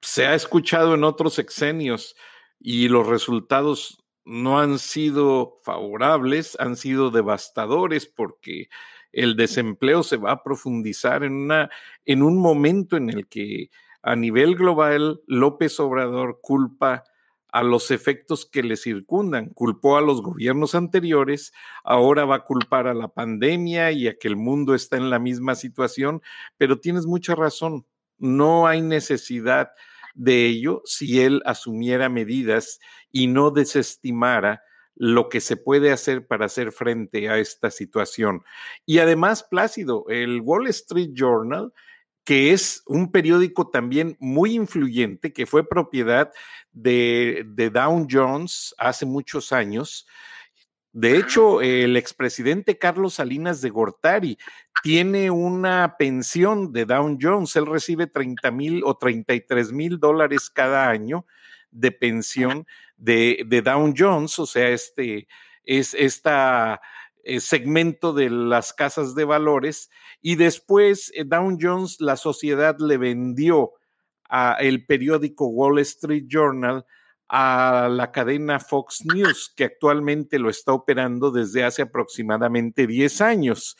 se 0.00 0.26
ha 0.26 0.34
escuchado 0.34 0.94
en 0.94 1.04
otros 1.04 1.38
exenios 1.38 2.16
y 2.58 2.88
los 2.88 3.06
resultados 3.06 4.02
no 4.24 4.60
han 4.60 4.78
sido 4.78 5.60
favorables, 5.62 6.56
han 6.60 6.76
sido 6.76 7.10
devastadores 7.10 8.06
porque 8.06 8.68
el 9.12 9.36
desempleo 9.36 10.02
se 10.02 10.16
va 10.16 10.32
a 10.32 10.42
profundizar 10.42 11.22
en, 11.24 11.34
una, 11.34 11.70
en 12.04 12.22
un 12.22 12.38
momento 12.38 12.96
en 12.96 13.10
el 13.10 13.28
que 13.28 13.70
a 14.02 14.16
nivel 14.16 14.56
global 14.56 15.20
López 15.26 15.78
Obrador 15.80 16.40
culpa 16.42 17.04
a 17.52 17.62
los 17.62 17.90
efectos 17.90 18.46
que 18.46 18.62
le 18.62 18.76
circundan. 18.76 19.50
Culpó 19.50 19.96
a 19.96 20.00
los 20.00 20.22
gobiernos 20.22 20.74
anteriores, 20.74 21.52
ahora 21.84 22.24
va 22.24 22.36
a 22.36 22.44
culpar 22.44 22.86
a 22.86 22.94
la 22.94 23.08
pandemia 23.08 23.92
y 23.92 24.08
a 24.08 24.18
que 24.18 24.26
el 24.26 24.36
mundo 24.36 24.74
está 24.74 24.96
en 24.96 25.10
la 25.10 25.18
misma 25.18 25.54
situación, 25.54 26.22
pero 26.56 26.80
tienes 26.80 27.06
mucha 27.06 27.34
razón, 27.34 27.86
no 28.18 28.66
hay 28.66 28.82
necesidad 28.82 29.70
de 30.14 30.46
ello 30.46 30.82
si 30.84 31.20
él 31.20 31.42
asumiera 31.44 32.08
medidas 32.08 32.78
y 33.10 33.26
no 33.26 33.50
desestimara 33.50 34.62
lo 34.94 35.28
que 35.28 35.40
se 35.40 35.56
puede 35.56 35.90
hacer 35.90 36.26
para 36.26 36.46
hacer 36.46 36.70
frente 36.70 37.28
a 37.28 37.38
esta 37.38 37.70
situación. 37.70 38.42
Y 38.84 38.98
además, 38.98 39.42
Plácido, 39.42 40.04
el 40.08 40.40
Wall 40.42 40.68
Street 40.68 41.10
Journal 41.14 41.72
que 42.24 42.52
es 42.52 42.82
un 42.86 43.10
periódico 43.10 43.68
también 43.68 44.16
muy 44.20 44.54
influyente, 44.54 45.32
que 45.32 45.46
fue 45.46 45.68
propiedad 45.68 46.30
de, 46.70 47.44
Dow 47.72 48.06
Jones 48.08 48.74
hace 48.78 49.06
muchos 49.06 49.52
años. 49.52 50.06
De 50.92 51.16
hecho, 51.16 51.62
el 51.62 51.96
expresidente 51.96 52.76
Carlos 52.76 53.14
Salinas 53.14 53.62
de 53.62 53.70
Gortari 53.70 54.38
tiene 54.82 55.30
una 55.30 55.96
pensión 55.98 56.72
de 56.72 56.84
Dow 56.84 57.16
Jones. 57.20 57.56
Él 57.56 57.66
recibe 57.66 58.06
30 58.06 58.50
mil 58.50 58.82
o 58.84 58.96
33 58.96 59.72
mil 59.72 59.98
dólares 59.98 60.50
cada 60.50 60.90
año 60.90 61.24
de 61.70 61.92
pensión 61.92 62.66
de, 62.98 63.42
de 63.46 63.62
Dow 63.62 63.92
Jones, 63.96 64.38
o 64.38 64.46
sea, 64.46 64.68
este 64.68 65.26
es 65.64 65.94
esta 65.94 66.80
eh, 67.24 67.40
segmento 67.40 68.12
de 68.12 68.30
las 68.30 68.72
casas 68.72 69.14
de 69.14 69.24
valores. 69.24 69.90
Y 70.20 70.34
después 70.34 71.10
eh, 71.14 71.24
Dow 71.24 71.56
Jones, 71.60 72.00
la 72.00 72.16
sociedad 72.16 72.76
le 72.78 72.98
vendió 72.98 73.72
a 74.28 74.56
el 74.60 74.84
periódico 74.84 75.46
Wall 75.46 75.78
Street 75.80 76.24
Journal 76.26 76.84
a 77.34 77.88
la 77.90 78.12
cadena 78.12 78.60
Fox 78.60 79.06
News, 79.06 79.54
que 79.56 79.64
actualmente 79.64 80.38
lo 80.38 80.50
está 80.50 80.74
operando 80.74 81.30
desde 81.30 81.64
hace 81.64 81.80
aproximadamente 81.80 82.86
10 82.86 83.22
años. 83.22 83.78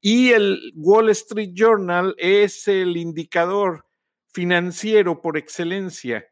Y 0.00 0.30
el 0.30 0.72
Wall 0.76 1.10
Street 1.10 1.50
Journal 1.52 2.14
es 2.16 2.68
el 2.68 2.96
indicador 2.96 3.86
financiero 4.32 5.20
por 5.20 5.36
excelencia 5.36 6.28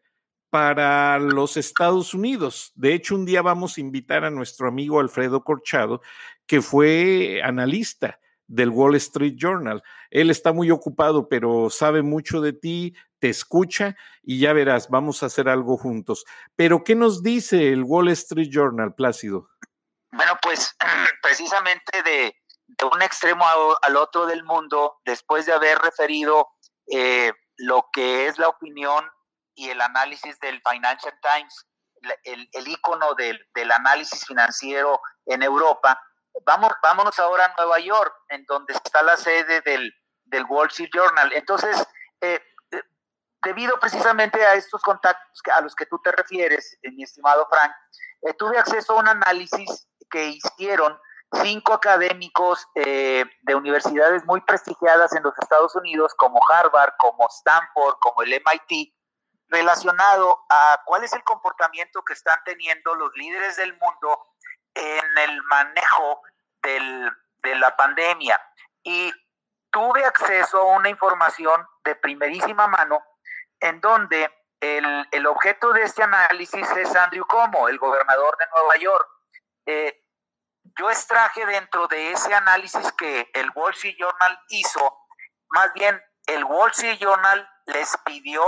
para 0.48 1.18
los 1.18 1.56
Estados 1.56 2.14
Unidos. 2.14 2.70
De 2.76 2.94
hecho, 2.94 3.16
un 3.16 3.26
día 3.26 3.42
vamos 3.42 3.76
a 3.76 3.80
invitar 3.80 4.24
a 4.24 4.30
nuestro 4.30 4.68
amigo 4.68 5.00
Alfredo 5.00 5.42
Corchado, 5.42 6.02
que 6.46 6.62
fue 6.62 7.40
analista 7.42 8.20
del 8.50 8.70
Wall 8.70 8.96
Street 8.96 9.34
Journal. 9.36 9.82
Él 10.10 10.28
está 10.28 10.52
muy 10.52 10.70
ocupado, 10.70 11.28
pero 11.28 11.70
sabe 11.70 12.02
mucho 12.02 12.40
de 12.40 12.52
ti, 12.52 12.94
te 13.20 13.28
escucha 13.28 13.96
y 14.22 14.40
ya 14.40 14.52
verás, 14.52 14.88
vamos 14.88 15.22
a 15.22 15.26
hacer 15.26 15.48
algo 15.48 15.78
juntos. 15.78 16.24
Pero, 16.56 16.82
¿qué 16.82 16.96
nos 16.96 17.22
dice 17.22 17.72
el 17.72 17.84
Wall 17.84 18.08
Street 18.08 18.48
Journal, 18.50 18.94
Plácido? 18.94 19.48
Bueno, 20.12 20.32
pues 20.42 20.76
precisamente 21.22 22.02
de, 22.02 22.34
un 22.92 23.02
extremo 23.02 23.44
al 23.82 23.96
otro 23.96 24.26
del 24.26 24.42
mundo, 24.42 25.00
después 25.04 25.46
de 25.46 25.52
haber 25.52 25.78
referido 25.78 26.48
eh, 26.90 27.32
lo 27.56 27.88
que 27.92 28.26
es 28.26 28.38
la 28.38 28.48
opinión 28.48 29.04
y 29.54 29.68
el 29.68 29.80
análisis 29.80 30.38
del 30.40 30.60
Financial 30.68 31.14
Times, 31.22 31.66
el, 32.24 32.68
icono 32.68 33.14
del, 33.14 33.38
del 33.54 33.70
análisis 33.70 34.24
financiero 34.26 35.00
en 35.26 35.42
Europa, 35.42 36.00
Vamos, 36.44 36.72
vámonos 36.82 37.18
ahora 37.18 37.46
a 37.46 37.54
Nueva 37.56 37.78
York, 37.80 38.14
en 38.28 38.44
donde 38.46 38.72
está 38.74 39.02
la 39.02 39.16
sede 39.16 39.60
del, 39.62 39.92
Wall 40.48 40.68
Street 40.68 40.90
Journal. 40.92 41.32
Entonces, 41.32 41.76
eh, 42.20 42.40
eh, 42.70 42.82
debido 43.42 43.78
precisamente 43.80 44.44
a 44.44 44.54
estos 44.54 44.80
contactos 44.82 45.42
a 45.54 45.60
los 45.60 45.74
que 45.74 45.86
tú 45.86 45.98
te 46.02 46.12
refieres, 46.12 46.78
eh, 46.82 46.90
mi 46.92 47.02
estimado 47.02 47.46
Frank, 47.50 47.72
tuve 48.38 48.58
acceso 48.58 48.92
a 48.92 49.00
un 49.00 49.08
análisis 49.08 49.88
que 50.10 50.28
hicieron 50.28 50.98
cinco 51.42 51.72
académicos 51.72 52.66
de 52.74 53.54
universidades 53.54 54.24
muy 54.26 54.40
prestigiadas 54.40 55.12
en 55.14 55.22
los 55.22 55.32
Estados 55.40 55.74
Unidos, 55.76 56.12
como 56.16 56.40
Harvard, 56.50 56.92
como 56.98 57.28
Stanford, 57.28 57.94
como 58.00 58.22
el 58.22 58.32
MIT, 58.32 58.92
relacionado 59.50 60.38
a 60.48 60.80
cuál 60.84 61.04
es 61.04 61.12
el 61.12 61.22
comportamiento 61.24 62.02
que 62.02 62.12
están 62.12 62.38
teniendo 62.44 62.94
los 62.94 63.10
líderes 63.14 63.56
del 63.56 63.76
mundo 63.78 64.26
en 64.74 65.18
el 65.18 65.42
manejo 65.44 66.22
de 66.62 67.54
la 67.56 67.76
pandemia 67.76 68.40
y 68.82 69.12
tuve 69.70 70.04
acceso 70.04 70.60
a 70.60 70.76
una 70.76 70.88
información 70.88 71.66
de 71.84 71.94
primerísima 71.94 72.66
mano 72.66 73.02
en 73.60 73.80
donde 73.80 74.30
el, 74.60 75.08
el 75.10 75.26
objeto 75.26 75.72
de 75.72 75.82
este 75.82 76.02
análisis 76.02 76.68
es 76.76 76.94
Andrew 76.94 77.26
Como, 77.26 77.68
el 77.68 77.78
gobernador 77.78 78.36
de 78.36 78.46
Nueva 78.52 78.76
York. 78.76 79.08
Eh, 79.66 80.04
yo 80.78 80.90
extraje 80.90 81.44
dentro 81.46 81.86
de 81.88 82.12
ese 82.12 82.34
análisis 82.34 82.92
que 82.92 83.30
el 83.34 83.50
Wall 83.54 83.72
Street 83.72 83.96
Journal 83.98 84.38
hizo, 84.48 84.98
más 85.48 85.72
bien 85.72 86.02
el 86.26 86.44
Wall 86.44 86.70
Street 86.70 86.98
Journal 86.98 87.48
les 87.66 87.96
pidió 88.04 88.42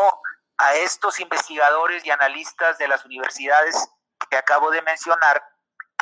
a 0.58 0.74
estos 0.74 1.18
investigadores 1.20 2.04
y 2.04 2.10
analistas 2.10 2.78
de 2.78 2.88
las 2.88 3.04
universidades 3.04 3.88
que 4.30 4.36
acabo 4.36 4.70
de 4.70 4.82
mencionar 4.82 5.42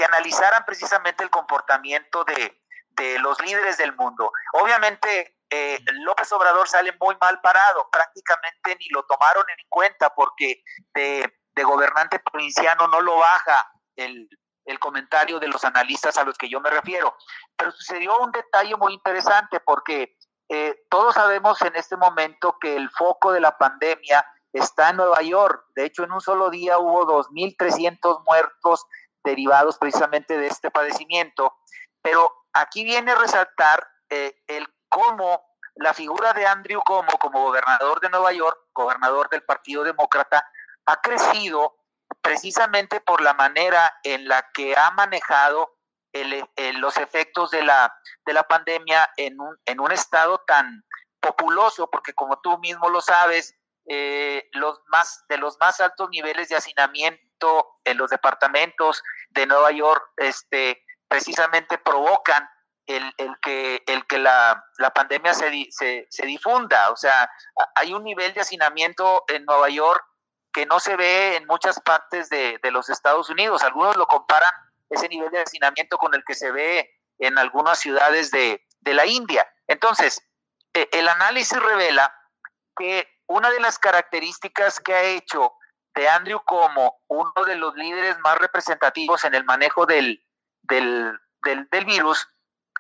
que 0.01 0.07
analizaran 0.07 0.65
precisamente 0.65 1.23
el 1.23 1.29
comportamiento 1.29 2.25
de, 2.25 2.57
los 3.19 3.41
líderes 3.41 3.77
del 3.79 3.95
mundo. 3.97 4.31
Obviamente, 4.55 5.37
eh, 5.49 5.79
López 6.05 6.31
Obrador 6.33 6.69
sale 6.69 6.95
muy 7.01 7.17
mal 7.21 7.41
parado, 7.41 7.89
prácticamente 7.91 8.77
ni 8.79 8.89
lo 8.91 9.03
tomaron 9.05 9.45
en 9.49 9.67
cuenta 9.69 10.15
porque 10.15 10.63
de, 10.95 11.31
gobernante 11.63 12.19
provinciano 12.19 12.89
no 12.89 13.03
lo 13.03 13.17
baja 13.19 13.71
el, 13.97 14.29
comentario 14.79 15.39
de 15.39 15.49
los 15.49 15.65
analistas 15.65 16.17
a 16.17 16.25
los 16.25 16.39
que 16.39 16.49
yo 16.49 16.61
me 16.61 16.71
refiero. 16.71 17.15
Pero 17.57 17.73
sucedió 17.73 18.19
un 18.19 18.33
detalle 18.33 18.77
muy 18.77 18.95
interesante 18.95 19.61
porque 19.61 20.17
eh, 20.49 20.85
todos 20.89 21.15
sabemos 21.15 21.61
en 21.63 21.77
este 21.77 21.97
momento 21.97 22.57
que 22.59 22.77
el 22.77 22.89
foco 22.91 23.33
de 23.33 23.41
la 23.41 23.59
pandemia 23.59 24.25
está 24.53 24.91
en 24.91 24.97
Nueva 24.97 25.21
York. 25.23 25.67
De 25.75 25.85
hecho, 25.85 26.05
en 26.05 26.13
un 26.13 26.21
solo 26.21 26.49
día 26.49 26.79
hubo 26.79 27.07
2.300 27.07 28.25
muertos 28.25 28.87
derivados 29.25 29.79
precisamente 29.79 30.37
de 30.39 30.47
este 30.47 30.71
padecimiento. 30.71 31.57
Pero 32.03 32.31
aquí 32.53 32.85
viene 32.85 33.13
a 33.13 33.17
resaltar 33.17 33.87
eh, 34.09 34.35
el 34.47 34.67
cómo 34.89 35.43
la 35.77 35.95
figura 35.95 36.33
de 36.33 36.47
Andrew 36.47 36.83
Como 36.85 37.11
como 37.19 37.45
gobernador 37.45 38.01
de 38.01 38.11
Nueva 38.11 38.33
York, 38.33 38.59
gobernador 38.75 39.29
del 39.31 39.43
Partido 39.43 39.85
Demócrata, 39.85 40.45
ha 40.87 41.01
crecido 41.01 41.77
precisamente 42.21 43.01
por 43.01 43.21
la 43.21 43.35
manera 43.35 43.99
en 44.03 44.29
la 44.29 44.51
que 44.53 44.77
ha 44.77 44.91
manejado 44.91 45.77
los 46.13 46.97
efectos 46.97 47.53
de 47.53 47.63
la, 47.63 47.95
de 48.27 48.33
la 48.33 48.43
pandemia 48.43 49.09
en 49.17 49.41
un, 49.41 49.57
en 49.65 49.79
un 49.79 49.93
estado 49.93 50.39
tan 50.47 50.85
populoso, 51.21 51.89
porque 51.89 52.15
como 52.15 52.41
tú 52.41 52.59
mismo 52.59 52.89
lo 52.89 53.01
sabes, 53.01 53.55
eh, 53.87 54.49
los 54.53 54.81
más, 54.89 55.25
de 55.29 55.39
los 55.39 55.57
más 55.61 55.81
altos 55.81 56.11
niveles 56.11 56.49
de 56.49 56.57
hacinamiento 56.57 57.30
en 57.85 57.97
los 57.97 58.11
departamentos 58.11 59.03
de 59.31 59.47
Nueva 59.47 59.71
York, 59.71 60.03
este, 60.17 60.85
precisamente 61.09 61.79
provocan 61.79 62.49
el, 62.87 63.13
que, 63.41 63.83
el 63.87 64.07
que 64.07 64.19
la, 64.19 64.65
pandemia 64.95 65.35
se, 65.35 65.69
se, 65.71 66.07
se, 66.11 66.27
difunda. 66.27 66.91
O 66.91 66.97
sea, 66.97 67.31
hay 67.77 67.93
un 67.93 68.03
nivel 68.03 68.35
de 68.35 68.41
hacinamiento 68.41 69.25
en 69.29 69.45
Nueva 69.45 69.69
York 69.69 70.05
que 70.53 70.67
no 70.67 70.81
se 70.81 70.97
ve 70.97 71.37
en 71.37 71.47
muchas 71.47 71.81
partes 71.81 72.29
de, 72.29 72.59
los 72.71 72.89
Estados 72.91 73.31
Unidos. 73.31 73.63
Algunos 73.63 73.97
lo 73.97 74.07
comparan 74.07 74.53
ese 74.89 75.09
nivel 75.09 75.31
de 75.31 75.41
hacinamiento 75.41 75.99
con 75.99 76.15
el 76.15 76.25
que 76.25 76.35
se 76.35 76.51
ve 76.51 76.91
en 77.19 77.39
algunas 77.39 77.79
ciudades 77.79 78.31
de, 78.31 78.65
la 78.85 79.07
India. 79.07 79.47
Entonces, 79.69 80.21
e, 80.75 80.89
el 80.93 81.09
análisis 81.09 81.59
revela 81.61 82.13
que 82.77 83.07
una 83.27 83.51
de 83.51 83.61
las 83.61 83.79
características 83.79 84.81
que 84.81 84.95
ha 84.95 85.03
hecho 85.03 85.53
de 86.01 86.09
Andrew 86.09 86.41
como 86.47 87.03
uno 87.09 87.45
de 87.47 87.57
los 87.57 87.75
líderes 87.75 88.19
más 88.21 88.39
representativos 88.39 89.23
en 89.27 89.35
el 89.35 89.45
manejo 89.45 89.85
del, 89.85 90.25
del, 90.63 91.19
del 91.43 91.85
virus 91.85 92.27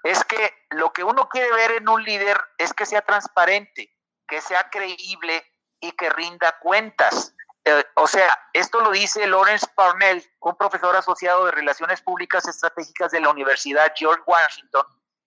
es 0.02 0.24
que 0.24 0.54
lo 0.70 0.90
que 0.94 1.04
uno 1.04 1.28
quiere 1.28 1.52
ver 1.52 1.72
en 1.72 1.86
un 1.86 2.02
líder 2.02 2.40
es 2.56 2.72
que 2.72 2.86
sea 2.86 3.02
transparente, 3.02 3.94
que 4.26 4.40
sea 4.40 4.70
creíble 4.70 5.44
y 5.80 5.92
que 5.92 6.08
rinda 6.08 6.58
cuentas. 6.60 7.34
Eh, 7.66 7.84
o 7.96 8.06
sea, 8.06 8.48
esto 8.54 8.80
lo 8.80 8.90
dice 8.90 9.26
Lawrence 9.26 9.66
Parnell, 9.74 10.24
un 10.40 10.56
profesor 10.56 10.96
asociado 10.96 11.44
de 11.44 11.50
Relaciones 11.50 12.00
Públicas 12.00 12.48
Estratégicas 12.48 13.10
de 13.10 13.20
la 13.20 13.28
Universidad 13.28 13.92
George 13.94 14.22
Washington, 14.26 14.86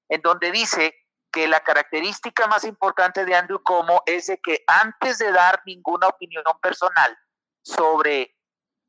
en 0.09 0.21
donde 0.23 0.51
dice 0.51 0.95
que 1.31 1.47
la 1.47 1.59
característica 1.59 2.47
más 2.47 2.63
importante 2.63 3.23
de 3.23 3.35
Andrew 3.35 3.61
Como 3.61 4.01
es 4.07 4.25
de 4.25 4.39
que 4.39 4.63
antes 4.65 5.19
de 5.19 5.31
dar 5.31 5.61
ninguna 5.67 6.07
opinión 6.07 6.43
personal 6.59 7.15
sobre 7.63 8.35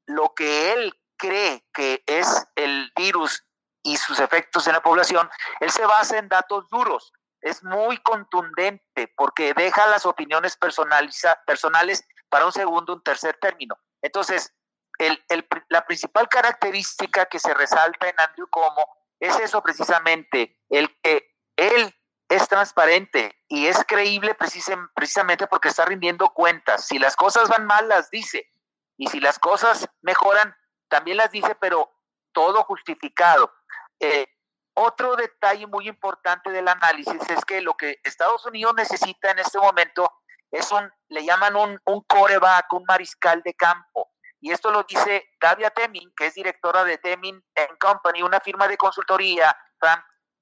lo 0.06 0.34
que 0.34 0.72
él 0.72 0.94
cree 1.16 1.64
que 1.72 2.02
es 2.06 2.46
el 2.56 2.92
virus 2.96 3.44
y 3.82 3.96
sus 3.96 4.18
efectos 4.18 4.66
en 4.66 4.74
la 4.74 4.82
población, 4.82 5.30
él 5.60 5.70
se 5.70 5.86
basa 5.86 6.18
en 6.18 6.28
datos 6.28 6.68
duros. 6.68 7.12
Es 7.40 7.62
muy 7.62 7.98
contundente 7.98 9.12
porque 9.16 9.52
deja 9.54 9.86
las 9.86 10.06
opiniones 10.06 10.56
personales 10.56 12.04
para 12.28 12.46
un 12.46 12.52
segundo, 12.52 12.94
un 12.94 13.02
tercer 13.02 13.36
término. 13.40 13.76
Entonces, 14.02 14.54
el, 14.98 15.22
la 15.68 15.84
principal 15.84 16.28
característica 16.28 17.26
que 17.26 17.38
se 17.38 17.52
resalta 17.52 18.08
en 18.08 18.18
Andrew 18.18 18.48
Como 18.48 18.86
es 19.20 19.38
eso 19.38 19.62
precisamente, 19.62 20.58
el 20.68 20.94
que 21.00 21.34
él 21.56 21.94
es 22.28 22.48
transparente 22.48 23.38
y 23.48 23.66
es 23.66 23.84
creíble 23.86 24.34
precisamente 24.34 25.46
porque 25.46 25.68
está 25.68 25.84
rindiendo 25.84 26.30
cuentas. 26.30 26.86
Si 26.86 26.98
las 26.98 27.16
cosas 27.16 27.48
van 27.48 27.66
mal, 27.66 27.88
las 27.88 28.10
dice. 28.10 28.50
Y 28.96 29.08
si 29.08 29.20
las 29.20 29.38
cosas 29.38 29.88
mejoran, 30.02 30.54
también 30.88 31.16
las 31.16 31.30
dice, 31.30 31.54
pero 31.56 31.90
todo 32.32 32.62
justificado. 32.64 33.52
Eh, 34.00 34.26
otro 34.74 35.16
detalle 35.16 35.66
muy 35.66 35.88
importante 35.88 36.50
del 36.50 36.68
análisis 36.68 37.28
es 37.30 37.44
que 37.44 37.60
lo 37.60 37.74
que 37.74 38.00
Estados 38.02 38.44
Unidos 38.46 38.74
necesita 38.74 39.30
en 39.30 39.38
este 39.38 39.58
momento 39.58 40.12
es 40.50 40.70
un, 40.72 40.90
le 41.08 41.24
llaman 41.24 41.56
un, 41.56 41.80
un 41.84 42.00
coreback, 42.02 42.72
un 42.72 42.84
mariscal 42.86 43.42
de 43.42 43.54
campo. 43.54 44.10
Y 44.40 44.52
esto 44.52 44.70
lo 44.70 44.82
dice 44.82 45.30
Davia 45.40 45.70
Temin, 45.70 46.12
que 46.14 46.26
es 46.26 46.34
directora 46.34 46.84
de 46.84 46.98
Temin 46.98 47.42
Company, 47.80 48.22
una 48.22 48.40
firma 48.40 48.68
de 48.68 48.76
consultoría 48.76 49.56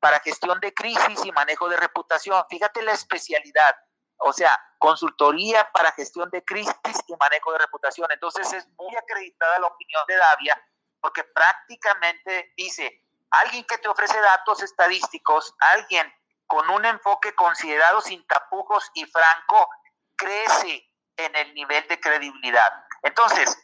para 0.01 0.19
gestión 0.21 0.59
de 0.61 0.75
crisis 0.75 1.25
y 1.25 1.31
manejo 1.31 1.69
de 1.69 1.77
reputación. 1.77 2.43
Fíjate 2.51 2.83
la 2.83 2.93
especialidad. 2.93 3.77
O 4.25 4.33
sea, 4.33 4.59
consultoría 4.79 5.71
para 5.73 5.93
gestión 5.93 6.31
de 6.31 6.45
crisis 6.45 6.75
y 7.07 7.15
manejo 7.17 7.53
de 7.53 7.59
reputación. 7.59 8.09
Entonces 8.11 8.53
es 8.53 8.69
muy 8.77 8.95
acreditada 8.97 9.59
la 9.59 9.67
opinión 9.67 10.03
de 10.07 10.17
Davia 10.17 10.63
porque 11.01 11.25
prácticamente 11.25 12.53
dice, 12.57 13.05
alguien 13.31 13.65
que 13.65 13.79
te 13.79 13.89
ofrece 13.89 14.19
datos 14.21 14.63
estadísticos, 14.63 15.55
alguien 15.59 16.13
con 16.47 16.69
un 16.71 16.85
enfoque 16.85 17.35
considerado 17.35 18.01
sin 18.01 18.27
tapujos 18.27 18.91
y 18.95 19.05
franco, 19.07 19.69
crece 20.17 20.89
en 21.17 21.35
el 21.35 21.53
nivel 21.55 21.87
de 21.89 21.99
credibilidad. 21.99 22.73
Entonces, 23.03 23.59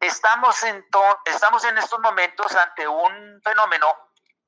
estamos 0.00 0.62
en, 0.64 0.84
estamos 1.24 1.64
en 1.64 1.78
estos 1.78 1.98
momentos 2.00 2.54
ante 2.54 2.86
un 2.86 3.40
fenómeno 3.42 3.88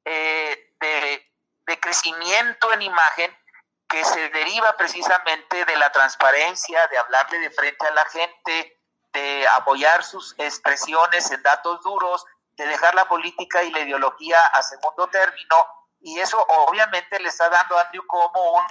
eh, 0.04 0.74
de, 0.80 1.32
de 1.66 1.80
crecimiento 1.80 2.72
en 2.72 2.82
imagen 2.82 3.43
que 3.88 4.04
se 4.04 4.28
deriva 4.30 4.76
precisamente 4.76 5.64
de 5.64 5.76
la 5.76 5.90
transparencia, 5.92 6.86
de 6.88 6.98
hablarle 6.98 7.38
de 7.38 7.50
frente 7.50 7.86
a 7.86 7.92
la 7.92 8.04
gente, 8.06 8.80
de 9.12 9.46
apoyar 9.54 10.02
sus 10.02 10.34
expresiones 10.38 11.30
en 11.30 11.42
datos 11.42 11.80
duros, 11.82 12.24
de 12.56 12.66
dejar 12.66 12.94
la 12.94 13.06
política 13.06 13.62
y 13.62 13.70
la 13.70 13.80
ideología 13.80 14.38
a 14.46 14.62
segundo 14.62 15.08
término, 15.08 15.56
y 16.00 16.18
eso 16.20 16.44
obviamente 16.48 17.18
le 17.18 17.28
está 17.28 17.48
dando 17.48 17.78
a 17.78 17.82
Andrew 17.82 18.06
como 18.06 18.52
un, 18.52 18.64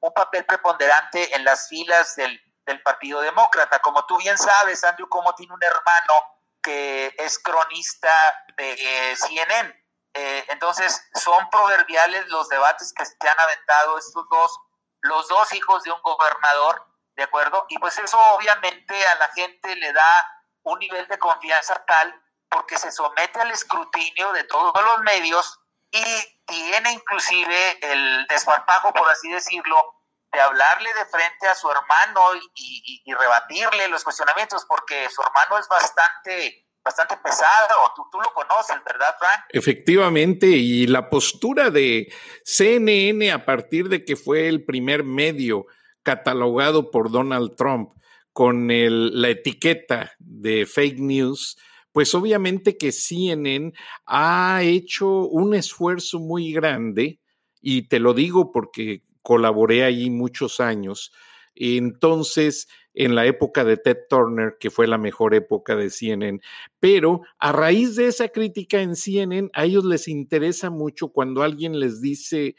un 0.00 0.12
papel 0.12 0.46
preponderante 0.46 1.34
en 1.36 1.44
las 1.44 1.68
filas 1.68 2.16
del, 2.16 2.40
del, 2.64 2.82
Partido 2.82 3.20
Demócrata. 3.20 3.80
Como 3.80 4.06
tú 4.06 4.16
bien 4.16 4.38
sabes, 4.38 4.82
Andrew 4.84 5.08
Como 5.08 5.34
tiene 5.34 5.52
un 5.52 5.62
hermano 5.62 6.40
que 6.62 7.14
es 7.18 7.38
cronista 7.38 8.12
de 8.56 8.72
eh, 8.72 9.16
CNN. 9.16 9.79
Eh, 10.14 10.44
entonces, 10.48 11.08
son 11.14 11.48
proverbiales 11.50 12.26
los 12.28 12.48
debates 12.48 12.92
que 12.92 13.04
se 13.04 13.16
han 13.20 13.40
aventado 13.40 13.98
estos 13.98 14.28
dos, 14.28 14.60
los 15.02 15.28
dos 15.28 15.52
hijos 15.52 15.82
de 15.84 15.92
un 15.92 16.02
gobernador, 16.02 16.86
¿de 17.16 17.22
acuerdo? 17.22 17.66
Y 17.68 17.78
pues 17.78 17.98
eso 17.98 18.18
obviamente 18.34 19.06
a 19.06 19.14
la 19.16 19.28
gente 19.28 19.76
le 19.76 19.92
da 19.92 20.42
un 20.62 20.78
nivel 20.78 21.06
de 21.08 21.18
confianza 21.18 21.84
tal 21.86 22.22
porque 22.48 22.76
se 22.78 22.90
somete 22.90 23.40
al 23.40 23.50
escrutinio 23.50 24.32
de 24.32 24.44
todos 24.44 24.82
los 24.82 25.00
medios 25.00 25.60
y 25.90 26.04
tiene 26.46 26.92
inclusive 26.92 27.78
el 27.92 28.26
desparpajo, 28.26 28.92
por 28.92 29.08
así 29.08 29.30
decirlo, 29.30 29.94
de 30.32 30.40
hablarle 30.40 30.92
de 30.94 31.04
frente 31.06 31.48
a 31.48 31.54
su 31.54 31.70
hermano 31.70 32.20
y, 32.54 33.02
rebatirle 33.12 33.88
los 33.88 34.04
cuestionamientos, 34.04 34.64
porque 34.66 35.08
su 35.10 35.22
hermano 35.22 35.58
es 35.58 35.68
bastante, 35.68 36.68
bastante 36.84 37.16
pesado, 37.22 37.74
tú, 37.94 38.02
tú 38.10 38.18
lo 38.18 38.32
conoces, 38.32 38.76
¿verdad, 38.84 39.14
Frank? 39.18 39.40
Efectivamente, 39.50 40.46
y 40.46 40.86
la 40.86 41.10
postura 41.10 41.70
de 41.70 42.12
CNN 42.44 43.32
a 43.32 43.44
partir 43.44 43.88
de 43.88 44.04
que 44.04 44.16
fue 44.16 44.48
el 44.48 44.64
primer 44.64 45.04
medio 45.04 45.66
catalogado 46.02 46.90
por 46.90 47.10
Donald 47.10 47.54
Trump 47.56 47.90
con 48.32 48.70
el, 48.70 49.20
la 49.20 49.28
etiqueta 49.28 50.12
de 50.18 50.64
fake 50.66 50.98
news, 50.98 51.58
pues 51.92 52.14
obviamente 52.14 52.78
que 52.78 52.92
CNN 52.92 53.72
ha 54.06 54.60
hecho 54.62 55.08
un 55.08 55.54
esfuerzo 55.54 56.20
muy 56.20 56.52
grande, 56.52 57.20
y 57.60 57.88
te 57.88 57.98
lo 57.98 58.14
digo 58.14 58.52
porque 58.52 59.02
colaboré 59.22 59.84
allí 59.84 60.10
muchos 60.10 60.60
años. 60.60 61.12
Entonces, 61.54 62.68
en 63.00 63.14
la 63.14 63.24
época 63.24 63.64
de 63.64 63.78
Ted 63.78 63.96
Turner, 64.10 64.58
que 64.60 64.68
fue 64.68 64.86
la 64.86 64.98
mejor 64.98 65.34
época 65.34 65.74
de 65.74 65.88
CNN, 65.88 66.38
pero 66.80 67.22
a 67.38 67.50
raíz 67.50 67.96
de 67.96 68.08
esa 68.08 68.28
crítica 68.28 68.82
en 68.82 68.94
CNN, 68.94 69.48
a 69.54 69.64
ellos 69.64 69.86
les 69.86 70.06
interesa 70.06 70.68
mucho 70.68 71.08
cuando 71.08 71.42
alguien 71.42 71.80
les 71.80 72.02
dice 72.02 72.56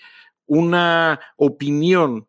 una 0.47 1.19
opinión 1.37 2.27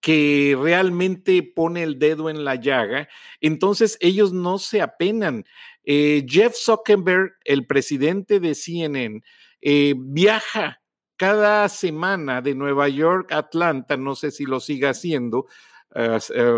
que 0.00 0.56
realmente 0.60 1.42
pone 1.42 1.82
el 1.82 1.98
dedo 1.98 2.30
en 2.30 2.44
la 2.44 2.54
llaga, 2.54 3.08
entonces 3.40 3.98
ellos 4.00 4.32
no 4.32 4.58
se 4.58 4.80
apenan. 4.80 5.44
Eh, 5.82 6.24
Jeff 6.28 6.54
Zuckerberg, 6.54 7.32
el 7.44 7.66
presidente 7.66 8.38
de 8.38 8.54
CNN, 8.54 9.20
eh, 9.60 9.94
viaja 9.96 10.80
cada 11.16 11.68
semana 11.68 12.40
de 12.40 12.54
Nueva 12.54 12.88
York 12.88 13.32
a 13.32 13.38
Atlanta, 13.38 13.96
no 13.96 14.14
sé 14.14 14.30
si 14.30 14.44
lo 14.44 14.60
siga 14.60 14.90
haciendo, 14.90 15.46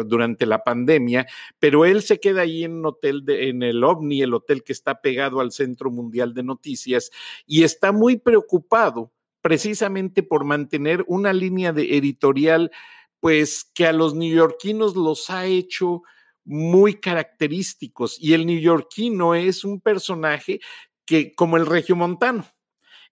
durante 0.07 0.47
la 0.47 0.63
pandemia, 0.63 1.27
pero 1.59 1.85
él 1.85 2.03
se 2.03 2.21
queda 2.21 2.43
ahí 2.43 2.65
en 2.65 2.85
hotel, 2.85 3.25
en 3.27 3.63
el 3.63 3.83
OVNI, 3.83 4.23
el 4.23 4.35
hotel 4.35 4.63
que 4.63 4.73
está 4.73 5.01
pegado 5.01 5.41
al 5.41 5.53
Centro 5.53 5.91
Mundial 5.91 6.35
de 6.35 6.43
Noticias, 6.43 7.11
y 7.47 7.65
está 7.65 7.93
muy 7.93 8.17
preocupado 8.17 9.13
precisamente 9.41 10.23
por 10.23 10.45
mantener 10.45 11.05
una 11.07 11.33
línea 11.33 11.73
de 11.73 11.97
editorial, 11.97 12.71
pues 13.21 13.65
que 13.65 13.87
a 13.87 13.93
los 13.93 14.15
neoyorquinos 14.15 14.97
los 14.97 15.29
ha 15.31 15.47
hecho 15.47 16.03
muy 16.45 16.95
característicos 16.95 18.19
y 18.21 18.35
el 18.35 18.47
neoyorquino 18.47 19.35
es 19.35 19.65
un 19.65 19.81
personaje 19.81 20.61
que 21.07 21.35
como 21.35 21.57
el 21.57 21.67
regiomontano. 21.67 22.47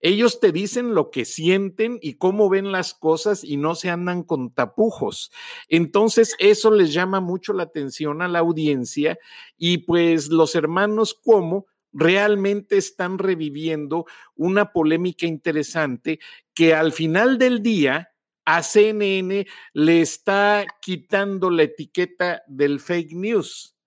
Ellos 0.05 0.41
te 0.41 0.51
dicen 0.51 0.93
lo 0.93 1.11
que 1.11 1.23
sienten 1.23 1.97
y 2.01 2.15
cómo 2.15 2.49
ven 2.49 2.73
las 2.73 2.93
cosas 2.93 3.41
y 3.41 3.55
no 3.55 3.73
se 3.73 3.89
andan 3.89 4.23
con 4.23 4.53
tapujos. 4.53 5.31
Entonces, 5.69 6.35
eso 6.39 6.71
les 6.71 6.91
llama 6.91 7.21
mucho 7.21 7.53
la 7.53 7.63
atención 7.63 8.21
a 8.21 8.27
la 8.27 8.39
audiencia 8.39 9.17
y 9.57 9.77
pues 9.79 10.27
los 10.27 10.55
hermanos 10.55 11.13
como 11.13 11.67
realmente 11.93 12.77
están 12.77 13.17
reviviendo 13.17 14.05
una 14.35 14.73
polémica 14.73 15.25
interesante 15.25 16.19
que 16.53 16.73
al 16.73 16.91
final 16.91 17.37
del 17.37 17.63
día 17.63 18.11
a 18.43 18.61
CNN 18.61 19.47
le 19.71 20.01
está 20.01 20.65
quitando 20.81 21.49
la 21.49 21.63
etiqueta 21.63 22.43
del 22.47 22.81
fake 22.81 23.13
news. 23.13 23.77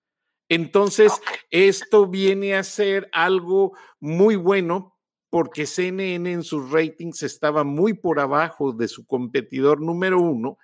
Entonces, 0.49 1.13
esto 1.51 2.07
viene 2.07 2.55
a 2.55 2.63
ser 2.63 3.11
algo 3.13 3.77
muy 4.01 4.37
bueno 4.37 4.96
porque 5.37 5.67
CNN 5.67 6.33
en 6.33 6.43
sus 6.43 6.71
ratings 6.71 7.23
estaba 7.23 7.63
muy 7.63 7.93
por 7.93 8.21
abajo 8.21 8.73
de 8.73 8.89
su 8.89 9.05
competidor 9.05 9.83
número 9.83 10.19
uno, 10.19 10.57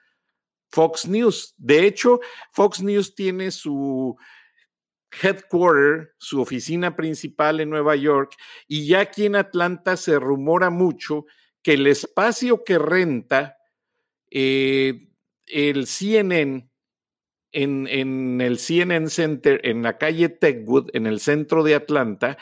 Fox 0.70 1.06
News. 1.06 1.52
De 1.58 1.86
hecho, 1.86 2.20
Fox 2.54 2.82
News 2.82 3.14
tiene 3.14 3.50
su 3.50 4.16
headquarter, 5.22 6.14
su 6.16 6.40
oficina 6.40 6.96
principal 6.96 7.60
en 7.60 7.68
Nueva 7.68 7.96
York, 7.96 8.34
y 8.66 8.86
ya 8.86 9.00
aquí 9.00 9.26
en 9.26 9.36
Atlanta 9.36 9.98
se 9.98 10.18
rumora 10.18 10.70
mucho 10.70 11.26
que 11.62 11.74
el 11.74 11.86
espacio 11.86 12.64
que 12.64 12.78
renta 12.78 13.58
eh, 14.30 15.10
el 15.48 15.86
CNN 15.86 16.70
en, 17.52 17.86
en, 17.88 18.40
el 18.40 18.58
CNN 18.58 19.10
Center 19.10 19.60
en 19.64 19.82
la 19.82 19.98
calle 19.98 20.30
Techwood, 20.30 20.88
en 20.94 21.06
el 21.06 21.20
centro 21.20 21.62
de 21.62 21.74
Atlanta, 21.74 22.38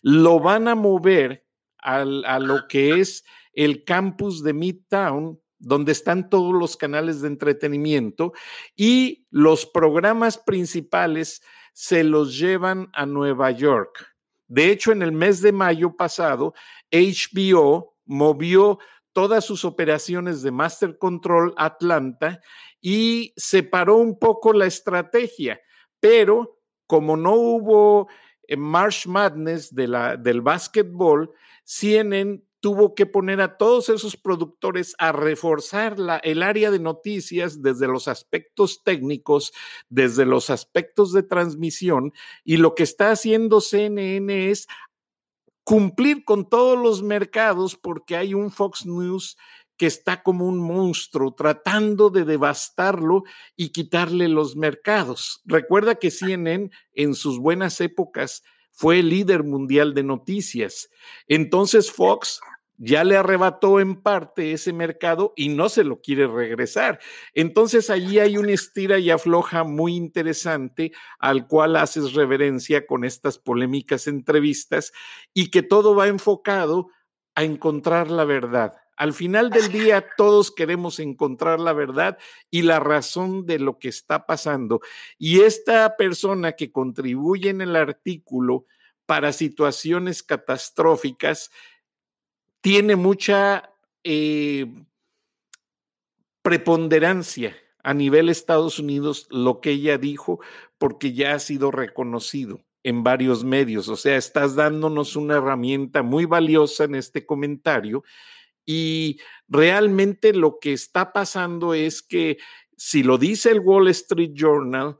lo 0.00 0.40
van 0.40 0.66
a 0.68 0.74
mover 0.74 1.43
a 1.84 2.38
lo 2.38 2.66
que 2.68 3.00
es 3.00 3.24
el 3.52 3.84
campus 3.84 4.42
de 4.42 4.52
Midtown, 4.52 5.40
donde 5.58 5.92
están 5.92 6.28
todos 6.28 6.54
los 6.54 6.76
canales 6.76 7.20
de 7.20 7.28
entretenimiento 7.28 8.32
y 8.76 9.26
los 9.30 9.66
programas 9.66 10.38
principales 10.38 11.42
se 11.72 12.04
los 12.04 12.38
llevan 12.38 12.88
a 12.92 13.06
Nueva 13.06 13.50
York. 13.50 14.14
De 14.46 14.70
hecho, 14.70 14.92
en 14.92 15.02
el 15.02 15.12
mes 15.12 15.40
de 15.40 15.52
mayo 15.52 15.96
pasado, 15.96 16.54
HBO 16.92 17.96
movió 18.04 18.78
todas 19.12 19.44
sus 19.44 19.64
operaciones 19.64 20.42
de 20.42 20.50
Master 20.50 20.98
Control 20.98 21.54
Atlanta 21.56 22.40
y 22.80 23.32
separó 23.36 23.96
un 23.96 24.18
poco 24.18 24.52
la 24.52 24.66
estrategia, 24.66 25.60
pero 25.98 26.60
como 26.86 27.16
no 27.16 27.32
hubo 27.32 28.08
March 28.56 29.06
Madness 29.06 29.74
de 29.74 29.88
la, 29.88 30.16
del 30.16 30.40
básquetbol, 30.40 31.32
CNN 31.64 32.42
tuvo 32.60 32.94
que 32.94 33.04
poner 33.04 33.42
a 33.42 33.58
todos 33.58 33.90
esos 33.90 34.16
productores 34.16 34.94
a 34.98 35.12
reforzar 35.12 35.98
la, 35.98 36.16
el 36.16 36.42
área 36.42 36.70
de 36.70 36.78
noticias 36.78 37.60
desde 37.60 37.86
los 37.86 38.08
aspectos 38.08 38.82
técnicos, 38.82 39.52
desde 39.90 40.24
los 40.24 40.48
aspectos 40.48 41.12
de 41.12 41.22
transmisión, 41.22 42.12
y 42.42 42.56
lo 42.56 42.74
que 42.74 42.84
está 42.84 43.10
haciendo 43.10 43.60
CNN 43.60 44.50
es 44.50 44.66
cumplir 45.62 46.24
con 46.24 46.48
todos 46.48 46.78
los 46.78 47.02
mercados 47.02 47.76
porque 47.76 48.16
hay 48.16 48.34
un 48.34 48.50
Fox 48.50 48.86
News 48.86 49.36
que 49.76 49.86
está 49.86 50.22
como 50.22 50.46
un 50.46 50.58
monstruo 50.58 51.34
tratando 51.34 52.10
de 52.10 52.24
devastarlo 52.24 53.24
y 53.56 53.70
quitarle 53.70 54.28
los 54.28 54.56
mercados. 54.56 55.42
Recuerda 55.44 55.96
que 55.96 56.10
CNN 56.10 56.70
en 56.92 57.14
sus 57.14 57.38
buenas 57.38 57.80
épocas 57.80 58.42
fue 58.70 59.00
el 59.00 59.08
líder 59.08 59.44
mundial 59.44 59.94
de 59.94 60.02
noticias. 60.02 60.90
Entonces 61.28 61.90
Fox 61.90 62.40
ya 62.76 63.04
le 63.04 63.16
arrebató 63.16 63.78
en 63.78 64.02
parte 64.02 64.52
ese 64.52 64.72
mercado 64.72 65.32
y 65.36 65.48
no 65.48 65.68
se 65.68 65.84
lo 65.84 66.00
quiere 66.00 66.26
regresar. 66.26 66.98
Entonces 67.32 67.88
allí 67.88 68.18
hay 68.18 68.36
una 68.36 68.52
estira 68.52 68.98
y 68.98 69.10
afloja 69.10 69.64
muy 69.64 69.94
interesante 69.94 70.92
al 71.18 71.46
cual 71.46 71.76
haces 71.76 72.14
reverencia 72.14 72.86
con 72.86 73.04
estas 73.04 73.38
polémicas 73.38 74.06
entrevistas 74.06 74.92
y 75.32 75.50
que 75.50 75.62
todo 75.62 75.94
va 75.94 76.08
enfocado 76.08 76.88
a 77.34 77.44
encontrar 77.44 78.10
la 78.10 78.24
verdad. 78.24 78.74
Al 78.96 79.12
final 79.12 79.50
del 79.50 79.72
día 79.72 80.06
todos 80.16 80.50
queremos 80.50 80.98
encontrar 81.00 81.60
la 81.60 81.72
verdad 81.72 82.18
y 82.50 82.62
la 82.62 82.80
razón 82.80 83.46
de 83.46 83.58
lo 83.58 83.78
que 83.78 83.88
está 83.88 84.26
pasando. 84.26 84.80
Y 85.18 85.40
esta 85.40 85.96
persona 85.96 86.52
que 86.52 86.70
contribuye 86.70 87.50
en 87.50 87.60
el 87.60 87.76
artículo 87.76 88.66
para 89.06 89.32
situaciones 89.32 90.22
catastróficas, 90.22 91.50
tiene 92.60 92.96
mucha 92.96 93.74
eh, 94.02 94.66
preponderancia 96.42 97.56
a 97.82 97.92
nivel 97.92 98.30
Estados 98.30 98.78
Unidos 98.78 99.26
lo 99.30 99.60
que 99.60 99.72
ella 99.72 99.98
dijo, 99.98 100.40
porque 100.78 101.12
ya 101.12 101.34
ha 101.34 101.38
sido 101.38 101.70
reconocido 101.70 102.64
en 102.82 103.02
varios 103.02 103.44
medios. 103.44 103.88
O 103.88 103.96
sea, 103.96 104.16
estás 104.16 104.54
dándonos 104.54 105.16
una 105.16 105.36
herramienta 105.36 106.02
muy 106.02 106.24
valiosa 106.24 106.84
en 106.84 106.94
este 106.94 107.26
comentario 107.26 108.04
y 108.66 109.20
realmente 109.48 110.32
lo 110.32 110.58
que 110.60 110.72
está 110.72 111.12
pasando 111.12 111.74
es 111.74 112.02
que 112.02 112.38
si 112.76 113.02
lo 113.02 113.18
dice 113.18 113.50
el 113.50 113.60
Wall 113.60 113.88
Street 113.88 114.32
Journal, 114.34 114.98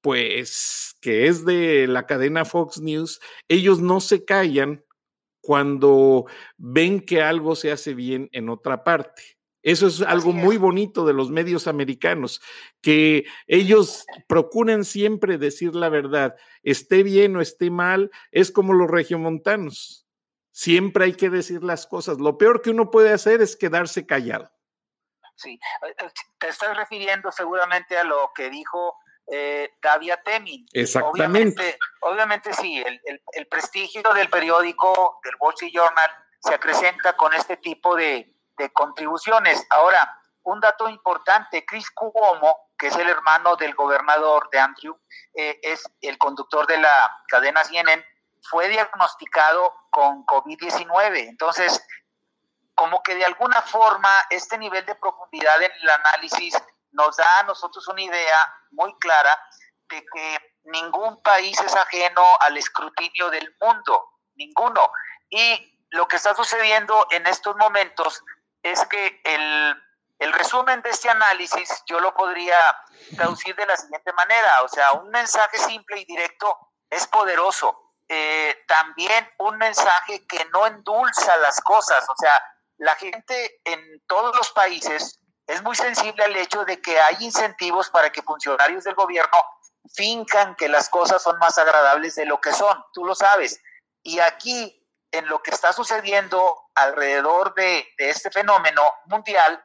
pues 0.00 0.96
que 1.00 1.26
es 1.26 1.44
de 1.44 1.86
la 1.86 2.06
cadena 2.06 2.44
Fox 2.44 2.80
News, 2.80 3.20
ellos 3.48 3.80
no 3.80 4.00
se 4.00 4.24
callan 4.24 4.84
cuando 5.40 6.26
ven 6.56 7.00
que 7.00 7.22
algo 7.22 7.54
se 7.54 7.70
hace 7.70 7.94
bien 7.94 8.28
en 8.32 8.48
otra 8.48 8.84
parte. 8.84 9.22
Eso 9.62 9.86
es 9.86 10.02
algo 10.02 10.32
muy 10.32 10.58
bonito 10.58 11.06
de 11.06 11.14
los 11.14 11.30
medios 11.30 11.66
americanos, 11.66 12.42
que 12.82 13.24
ellos 13.46 14.04
procuran 14.28 14.84
siempre 14.84 15.38
decir 15.38 15.74
la 15.74 15.88
verdad, 15.88 16.34
esté 16.62 17.02
bien 17.02 17.34
o 17.36 17.40
esté 17.40 17.70
mal, 17.70 18.10
es 18.30 18.50
como 18.50 18.74
los 18.74 18.90
regiomontanos. 18.90 20.03
Siempre 20.56 21.06
hay 21.06 21.16
que 21.16 21.30
decir 21.30 21.64
las 21.64 21.84
cosas. 21.84 22.18
Lo 22.18 22.38
peor 22.38 22.62
que 22.62 22.70
uno 22.70 22.88
puede 22.88 23.12
hacer 23.12 23.42
es 23.42 23.56
quedarse 23.56 24.06
callado. 24.06 24.48
Sí, 25.34 25.58
eh, 25.82 25.94
eh, 25.98 26.10
te 26.38 26.48
estás 26.48 26.76
refiriendo 26.76 27.32
seguramente 27.32 27.98
a 27.98 28.04
lo 28.04 28.30
que 28.32 28.50
dijo 28.50 28.96
eh, 29.26 29.72
Davia 29.82 30.22
Temin. 30.22 30.64
Exactamente. 30.72 31.76
Obviamente, 32.02 32.52
sí, 32.52 32.80
el, 32.84 33.46
prestigio 33.48 34.02
del 34.14 34.30
periódico, 34.30 35.18
del 35.24 35.34
Wall 35.40 35.54
Street 35.54 35.72
Journal, 35.74 36.10
se 36.40 36.54
acrecenta 36.54 37.16
con 37.16 37.34
este 37.34 37.56
tipo 37.56 37.96
de, 37.96 38.30
contribuciones. 38.72 39.66
Ahora, 39.70 40.08
un 40.44 40.60
dato 40.60 40.88
importante, 40.88 41.64
Chris 41.66 41.90
Cuomo, 41.90 42.70
que 42.78 42.86
es 42.86 42.96
el 42.96 43.08
hermano 43.08 43.56
del 43.56 43.74
gobernador 43.74 44.48
de 44.52 44.60
Andrew, 44.60 44.96
eh, 45.34 45.58
es 45.62 45.82
el 46.00 46.16
conductor 46.16 46.64
de 46.68 46.78
la 46.78 47.10
cadena 47.26 47.64
CNN, 47.64 48.04
fue 48.48 48.68
diagnosticado 48.68 49.72
con 49.90 50.24
COVID-19. 50.26 51.28
Entonces, 51.28 51.84
como 52.74 53.02
que 53.02 53.14
de 53.14 53.24
alguna 53.24 53.62
forma 53.62 54.10
este 54.30 54.58
nivel 54.58 54.84
de 54.86 54.94
profundidad 54.96 55.62
en 55.62 55.72
el 55.82 55.90
análisis 55.90 56.54
nos 56.92 57.16
da 57.16 57.40
a 57.40 57.42
nosotros 57.44 57.86
una 57.88 58.02
idea 58.02 58.38
muy 58.70 58.94
clara 58.98 59.38
de 59.88 60.04
que 60.12 60.54
ningún 60.64 61.22
país 61.22 61.58
es 61.60 61.74
ajeno 61.74 62.22
al 62.40 62.56
escrutinio 62.56 63.30
del 63.30 63.54
mundo, 63.60 64.20
ninguno. 64.34 64.90
Y 65.28 65.86
lo 65.90 66.08
que 66.08 66.16
está 66.16 66.34
sucediendo 66.34 67.06
en 67.10 67.26
estos 67.26 67.56
momentos 67.56 68.22
es 68.62 68.84
que 68.86 69.20
el, 69.24 69.80
resumen 70.32 70.80
de 70.82 70.90
este 70.90 71.10
análisis 71.10 71.82
yo 71.86 72.00
lo 72.00 72.14
podría 72.14 72.56
traducir 73.14 73.54
de 73.54 73.66
la 73.66 73.76
siguiente 73.76 74.12
manera, 74.14 74.62
o 74.62 74.68
sea, 74.68 74.92
un 74.92 75.10
mensaje 75.10 75.58
simple 75.58 76.00
y 76.00 76.04
directo 76.06 76.58
es 76.90 77.06
poderoso. 77.06 77.83
Eh, 78.08 78.64
también 78.68 79.28
un 79.38 79.56
mensaje 79.56 80.26
que 80.26 80.44
no 80.52 80.66
endulza 80.66 81.36
las 81.38 81.60
cosas, 81.62 82.04
o 82.08 82.14
sea, 82.16 82.32
la 82.78 82.94
gente 82.96 83.60
en 83.64 84.02
todos 84.06 84.36
los 84.36 84.50
países 84.52 85.20
es 85.46 85.62
muy 85.62 85.76
sensible 85.76 86.24
al 86.24 86.36
hecho 86.36 86.64
de 86.64 86.80
que 86.80 86.98
hay 86.98 87.16
incentivos 87.20 87.90
para 87.90 88.10
que 88.10 88.22
funcionarios 88.22 88.84
del 88.84 88.94
gobierno 88.94 89.38
fincan 89.92 90.54
que 90.56 90.68
las 90.68 90.88
cosas 90.88 91.22
son 91.22 91.38
más 91.38 91.58
agradables 91.58 92.14
de 92.14 92.24
lo 92.24 92.40
que 92.40 92.52
son, 92.52 92.82
tú 92.92 93.04
lo 93.04 93.14
sabes. 93.14 93.60
Y 94.02 94.18
aquí, 94.20 94.82
en 95.10 95.28
lo 95.28 95.42
que 95.42 95.50
está 95.50 95.72
sucediendo 95.72 96.70
alrededor 96.74 97.54
de, 97.54 97.86
este 97.98 98.30
fenómeno 98.30 98.82
mundial, 99.06 99.62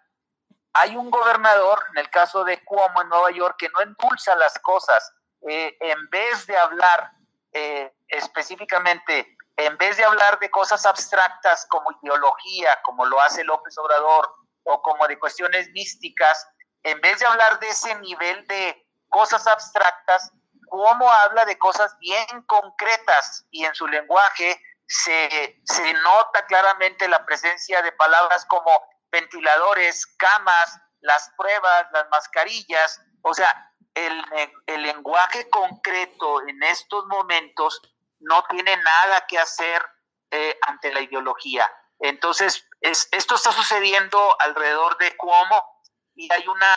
hay 0.73 0.95
un 0.95 1.09
gobernador, 1.09 1.83
en 1.91 1.97
el 1.97 2.09
caso 2.09 2.43
de 2.43 2.63
Cuomo 2.63 3.01
en 3.01 3.09
Nueva 3.09 3.31
York, 3.31 3.55
que 3.57 3.69
no 3.69 3.81
impulsa 3.81 4.35
las 4.35 4.57
cosas. 4.59 5.11
Eh, 5.47 5.75
en 5.79 6.09
vez 6.09 6.45
de 6.45 6.57
hablar 6.57 7.11
eh, 7.53 7.93
específicamente, 8.09 9.37
en 9.57 9.77
vez 9.77 9.97
de 9.97 10.05
hablar 10.05 10.39
de 10.39 10.49
cosas 10.49 10.85
abstractas 10.85 11.65
como 11.69 11.91
ideología, 12.01 12.81
como 12.83 13.05
lo 13.05 13.21
hace 13.21 13.43
López 13.43 13.77
Obrador, 13.77 14.33
o 14.63 14.81
como 14.81 15.07
de 15.07 15.19
cuestiones 15.19 15.69
místicas, 15.71 16.47
en 16.83 16.99
vez 17.01 17.19
de 17.19 17.25
hablar 17.25 17.59
de 17.59 17.69
ese 17.69 17.95
nivel 17.95 18.45
de 18.47 18.87
cosas 19.09 19.45
abstractas, 19.47 20.31
cómo 20.69 21.11
habla 21.11 21.45
de 21.45 21.57
cosas 21.57 21.97
bien 21.99 22.43
concretas 22.45 23.45
y 23.51 23.65
en 23.65 23.73
su 23.73 23.87
lenguaje 23.87 24.61
se, 24.87 25.61
se 25.65 25.93
nota 25.93 26.45
claramente 26.45 27.07
la 27.07 27.25
presencia 27.25 27.81
de 27.81 27.91
palabras 27.91 28.45
como 28.45 28.71
ventiladores, 29.11 30.05
camas, 30.17 30.79
las 31.01 31.31
pruebas, 31.37 31.87
las 31.91 32.07
mascarillas, 32.09 33.01
o 33.21 33.33
sea, 33.33 33.73
el, 33.95 34.23
el 34.67 34.83
lenguaje 34.83 35.49
concreto 35.49 36.47
en 36.47 36.61
estos 36.63 37.05
momentos 37.07 37.81
no 38.19 38.43
tiene 38.49 38.75
nada 38.77 39.25
que 39.27 39.37
hacer 39.39 39.85
eh, 40.31 40.57
ante 40.67 40.93
la 40.93 41.01
ideología. 41.01 41.71
Entonces, 41.99 42.65
esto 42.81 43.35
está 43.35 43.51
sucediendo 43.51 44.35
alrededor 44.39 44.97
de 44.97 45.17
Cuomo 45.17 45.83
y 46.15 46.31
hay 46.33 46.47
una, 46.47 46.73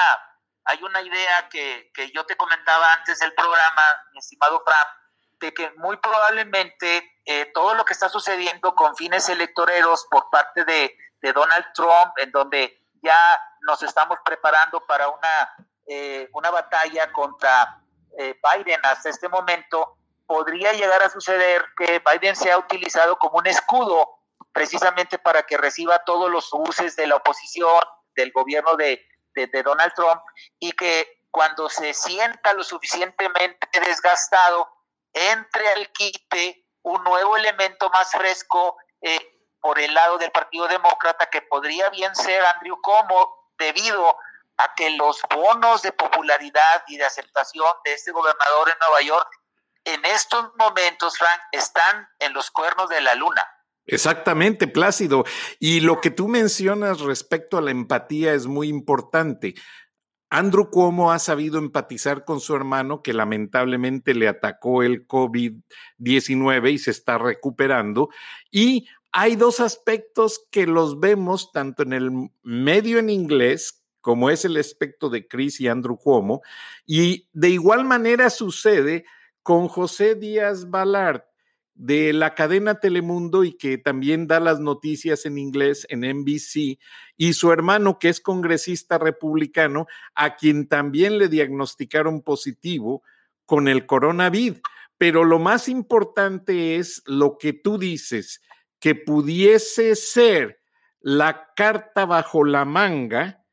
hay 0.64 0.83
una 0.83 1.00
idea 1.00 1.48
que, 1.48 1.90
yo 2.12 2.26
te 2.26 2.37
comentaba 2.37 2.92
antes 2.94 3.18
del 3.20 3.33
programa, 3.35 3.83
mi 4.12 4.18
estimado 4.18 4.62
Fran, 4.64 4.87
de 5.40 5.55
que 5.55 5.70
muy 5.76 5.96
probablemente 5.96 7.20
eh, 7.24 7.46
todo 7.55 7.74
lo 7.74 7.85
que 7.85 7.92
está 7.92 8.09
sucediendo 8.09 8.74
con 8.74 8.96
fines 8.96 9.28
electoreros 9.28 10.07
por 10.11 10.28
parte 10.31 10.64
de, 10.64 10.96
Donald 11.33 11.66
Trump, 11.72 12.14
en 12.16 12.33
donde 12.33 12.85
ya 13.00 13.40
nos 13.61 13.81
estamos 13.85 14.18
preparando 14.24 14.85
para 14.85 15.07
una, 15.07 15.55
eh, 15.87 16.28
una 16.33 16.50
batalla 16.50 17.12
contra 17.12 17.81
eh, 18.18 18.40
Biden 18.42 18.81
hasta 18.83 19.09
este 19.09 19.28
momento, 19.28 19.98
podría 20.33 20.73
llegar 20.73 21.03
a 21.03 21.11
suceder 21.11 21.62
que 21.77 22.01
Biden 22.11 22.35
sea 22.35 22.57
utilizado 22.57 23.18
como 23.18 23.37
un 23.37 23.47
escudo 23.47 24.09
precisamente 24.51 25.18
para 25.18 25.42
que 25.42 25.59
reciba 25.59 26.03
todos 26.07 26.31
los 26.31 26.49
usos 26.55 26.97
de 26.97 27.07
la 27.07 27.16
oposición, 27.16 27.83
del 28.16 28.33
gobierno 28.33 28.75
de, 28.77 29.07
de 29.35 29.62
Donald 29.62 29.92
Trump, 29.95 30.23
y 30.59 30.73
que 30.73 31.27
cuando 31.31 31.68
se 31.68 31.92
sienta 31.92 32.55
lo 32.55 32.64
suficientemente 32.64 33.68
desgastado, 33.81 34.71
entre 35.12 35.68
al 35.68 35.92
quite 35.92 36.64
un 36.81 37.05
nuevo 37.05 37.37
elemento 37.37 37.90
más 37.90 38.11
fresco 38.12 38.79
eh, 39.03 39.21
por 39.61 39.79
el 39.79 39.92
lado 39.92 40.16
del 40.16 40.31
Partido 40.31 40.66
Demócrata 40.66 41.29
que 41.29 41.42
podría 41.42 41.90
bien 41.90 42.16
ser 42.16 42.42
Andrew 42.42 42.81
Como 42.81 43.51
debido 43.59 44.16
a 44.57 44.75
que 44.75 44.88
los 44.97 45.21
bonos 45.29 45.83
de 45.83 45.92
popularidad 45.92 46.85
y 46.87 46.97
de 46.97 47.05
aceptación 47.05 47.71
de 47.85 47.92
este 47.92 48.12
gobernador 48.12 48.71
en 48.71 48.79
Nueva 48.81 49.03
York 49.03 49.41
en 49.85 50.05
estos 50.05 50.51
momentos, 50.59 51.16
Frank, 51.16 51.40
están 51.53 52.09
en 52.18 52.33
los 52.33 52.51
cuernos 52.51 52.88
de 52.88 53.01
la 53.01 53.14
luna. 53.14 53.42
Exactamente, 53.87 54.68
Plácido. 54.68 55.25
Y 55.59 55.81
lo 55.81 56.01
que 56.01 56.11
tú 56.11 56.29
mencionas 56.29 57.01
respecto 57.01 57.59
a 57.59 57.62
la 57.62 57.73
empatía 57.73 58.33
es 58.33 58.47
muy 58.47 58.68
importante. 58.68 59.55
Andrew 60.31 60.71
Cuomo 60.71 61.12
ha 61.12 61.18
sabido 61.18 61.59
empatizar 61.59 62.25
con 62.25 62.40
su 62.40 62.55
hermano 62.55 63.03
que 63.03 63.12
lamentablemente 63.12 64.14
le 64.14 64.29
atacó 64.29 64.83
el 64.83 65.07
COVID-19 65.07 66.73
y 66.73 66.79
se 66.79 66.90
está 66.90 67.18
recuperando. 67.18 68.09
Y 68.51 68.88
hay 69.11 69.37
dos 69.37 69.61
aspectos 69.61 70.47
que 70.51 70.66
los 70.66 70.99
vemos 70.99 71.53
tanto 71.53 71.83
en 71.83 71.92
el 71.92 72.11
medio 72.42 72.99
en 72.99 73.11
inglés, 73.11 73.85
como 74.01 74.31
es 74.31 74.47
el 74.47 74.57
aspecto 74.57 75.11
de 75.11 75.29
Chris 75.29 75.61
y 75.61 75.68
Andrew 75.68 75.99
Cuomo, 75.99 76.40
y 76.87 77.29
de 77.35 77.51
igual 77.51 77.85
manera 77.85 78.31
sucede 78.31 79.05
con 79.42 79.68
José 79.68 80.14
Díaz 80.14 80.70
Balart 80.70 81.24
de 81.74 82.12
la 82.12 82.35
cadena 82.35 82.81
Telemundo 82.81 83.44
y 83.44 83.57
que 83.57 83.78
también 83.78 84.26
da 84.26 84.40
las 84.40 84.61
noticias 84.61 85.24
en 85.26 85.38
inglés 85.38 85.87
en 85.88 86.00
NBC, 86.00 86.78
y 87.16 87.33
su 87.33 87.50
hermano, 87.50 87.98
que 87.98 88.09
es 88.09 88.20
congresista 88.20 88.98
republicano, 88.98 89.87
a 90.14 90.37
quien 90.37 90.68
también 90.68 91.18
le 91.18 91.28
diagnosticaron 91.28 92.22
positivo 92.22 93.02
con 93.46 93.68
el 93.68 93.87
coronavirus. 93.87 94.61
Pero 94.98 95.24
lo 95.24 95.38
más 95.38 95.68
importante 95.68 96.76
es 96.76 97.02
lo 97.07 97.38
que 97.38 97.52
tú 97.52 97.78
dices, 97.78 98.42
que 98.78 98.94
pudiese 98.94 99.96
ser 99.96 100.61
la 101.00 101.52
carta 101.57 102.05
bajo 102.05 102.44
la 102.44 102.64
manga, 102.64 103.44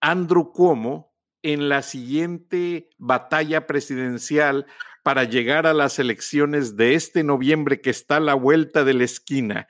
Andrew 0.00 0.52
Cuomo, 0.52 1.08
en 1.42 1.68
la 1.68 1.82
siguiente 1.82 2.90
batalla 2.98 3.66
presidencial 3.66 4.66
para 5.08 5.24
llegar 5.24 5.66
a 5.66 5.72
las 5.72 5.98
elecciones 5.98 6.76
de 6.76 6.94
este 6.94 7.24
noviembre 7.24 7.80
que 7.80 7.88
está 7.88 8.16
a 8.16 8.20
la 8.20 8.34
vuelta 8.34 8.84
de 8.84 8.92
la 8.92 9.04
esquina. 9.04 9.66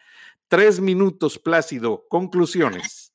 Tres 0.49 0.81
minutos, 0.81 1.39
Plácido. 1.39 2.09
Conclusiones. 2.09 3.13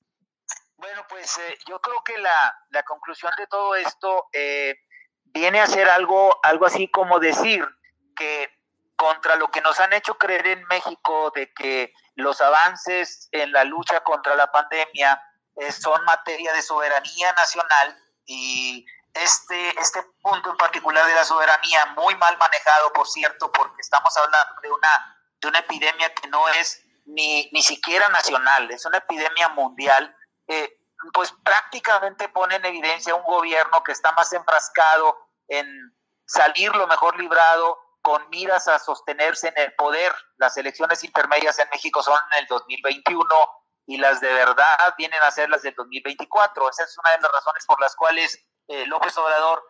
Bueno, 0.77 1.05
pues 1.09 1.37
eh, 1.39 1.57
yo 1.67 1.81
creo 1.81 2.01
que 2.05 2.17
la, 2.19 2.83
conclusión 2.83 3.33
de 3.37 3.45
todo 3.47 3.75
esto 3.75 4.29
eh, 4.31 4.73
viene 5.33 5.59
a 5.59 5.67
ser 5.67 5.89
algo, 5.89 6.39
algo 6.43 6.65
así 6.65 6.87
como 6.87 7.19
decir 7.19 7.67
que 8.15 8.49
contra 8.95 9.35
lo 9.35 9.51
que 9.51 9.59
nos 9.59 9.81
han 9.81 9.91
hecho 9.91 10.17
creer 10.17 10.47
en 10.47 10.63
México 10.67 11.29
de 11.35 11.51
que 11.53 11.91
los 12.15 12.39
avances 12.39 13.27
en 13.33 13.51
la 13.51 13.65
lucha 13.65 13.99
contra 13.99 14.37
la 14.37 14.49
pandemia 14.49 15.21
eh, 15.57 15.73
son 15.73 16.05
materia 16.05 16.53
de 16.53 16.61
soberanía 16.61 17.33
nacional 17.33 17.97
y 18.25 18.85
este, 19.13 19.79
este 19.79 20.03
punto 20.21 20.51
en 20.51 20.57
particular 20.57 21.05
de 21.05 21.15
la 21.15 21.25
soberanía, 21.25 21.85
muy 21.97 22.15
mal 22.15 22.37
manejado, 22.37 22.91
por 22.93 23.07
cierto, 23.07 23.51
porque 23.51 23.81
estamos 23.81 24.15
hablando 24.17 24.61
de 24.61 24.71
una, 24.71 25.17
de 25.41 25.47
una 25.47 25.59
epidemia 25.59 26.13
que 26.13 26.27
no 26.29 26.47
es 26.49 26.83
ni, 27.05 27.49
ni 27.51 27.61
siquiera 27.61 28.07
nacional, 28.09 28.71
es 28.71 28.85
una 28.85 28.97
epidemia 28.97 29.49
mundial, 29.49 30.15
eh, 30.47 30.79
pues 31.13 31.33
prácticamente 31.43 32.29
pone 32.29 32.55
en 32.55 32.65
evidencia 32.65 33.13
un 33.13 33.23
gobierno 33.23 33.83
que 33.83 33.91
está 33.91 34.11
más 34.13 34.31
enfrascado 34.33 35.17
en 35.47 35.67
salir 36.25 36.73
lo 36.75 36.87
mejor 36.87 37.19
librado 37.19 37.77
con 38.01 38.29
miras 38.29 38.67
a 38.67 38.79
sostenerse 38.79 39.49
en 39.49 39.57
el 39.57 39.73
poder. 39.75 40.13
Las 40.37 40.57
elecciones 40.57 41.03
intermedias 41.03 41.59
en 41.59 41.69
México 41.71 42.01
son 42.01 42.19
en 42.31 42.39
el 42.39 42.47
2021 42.47 43.25
y 43.85 43.97
las 43.97 44.21
de 44.21 44.33
verdad 44.33 44.93
vienen 44.97 45.21
a 45.23 45.31
ser 45.31 45.49
las 45.49 45.61
del 45.61 45.75
2024. 45.75 46.69
Esa 46.69 46.83
es 46.83 46.97
una 46.97 47.11
de 47.11 47.21
las 47.21 47.31
razones 47.31 47.65
por 47.65 47.79
las 47.79 47.95
cuales 47.95 48.45
eh, 48.67 48.85
López 48.87 49.17
Obrador 49.17 49.63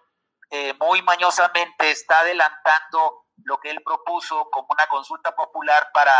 eh, 0.49 0.73
muy 0.79 1.01
mañosamente 1.01 1.89
está 1.89 2.19
adelantando 2.19 3.25
lo 3.45 3.59
que 3.59 3.71
él 3.71 3.81
propuso 3.83 4.49
como 4.51 4.67
una 4.69 4.87
consulta 4.87 5.35
popular 5.35 5.89
para 5.93 6.13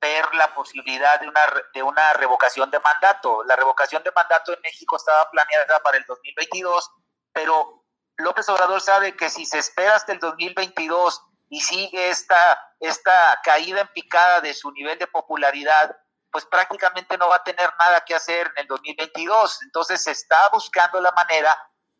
ver 0.00 0.32
la 0.34 0.54
posibilidad 0.54 1.18
de 1.20 1.28
una, 1.28 1.40
de 1.74 1.82
una 1.82 2.12
revocación 2.12 2.70
de 2.70 2.80
mandato. 2.80 3.42
La 3.44 3.56
revocación 3.56 4.02
de 4.02 4.12
mandato 4.12 4.52
en 4.52 4.60
México 4.60 4.96
estaba 4.96 5.28
planeada 5.30 5.80
para 5.80 5.96
el 5.96 6.04
2022, 6.04 6.90
pero 7.32 7.84
López 8.18 8.48
Obrador 8.48 8.80
sabe 8.80 9.16
que 9.16 9.30
si 9.30 9.44
se 9.44 9.58
espera 9.58 9.96
hasta 9.96 10.12
el 10.12 10.20
2022 10.20 11.22
y 11.48 11.60
sigue 11.60 12.08
esta, 12.08 12.72
esta 12.80 13.40
caída 13.42 13.80
en 13.80 13.88
picada 13.88 14.40
de 14.40 14.54
su 14.54 14.70
nivel 14.72 14.98
de 14.98 15.06
popularidad, 15.06 15.96
pues 16.30 16.44
prácticamente 16.46 17.16
no 17.18 17.28
va 17.28 17.36
a 17.36 17.44
tener 17.44 17.70
nada 17.78 18.04
que 18.04 18.14
hacer 18.14 18.46
en 18.56 18.62
el 18.62 18.66
2022. 18.66 19.62
Entonces 19.62 20.02
se 20.02 20.12
está 20.12 20.48
buscando 20.50 21.00
la 21.00 21.12
manera 21.12 21.56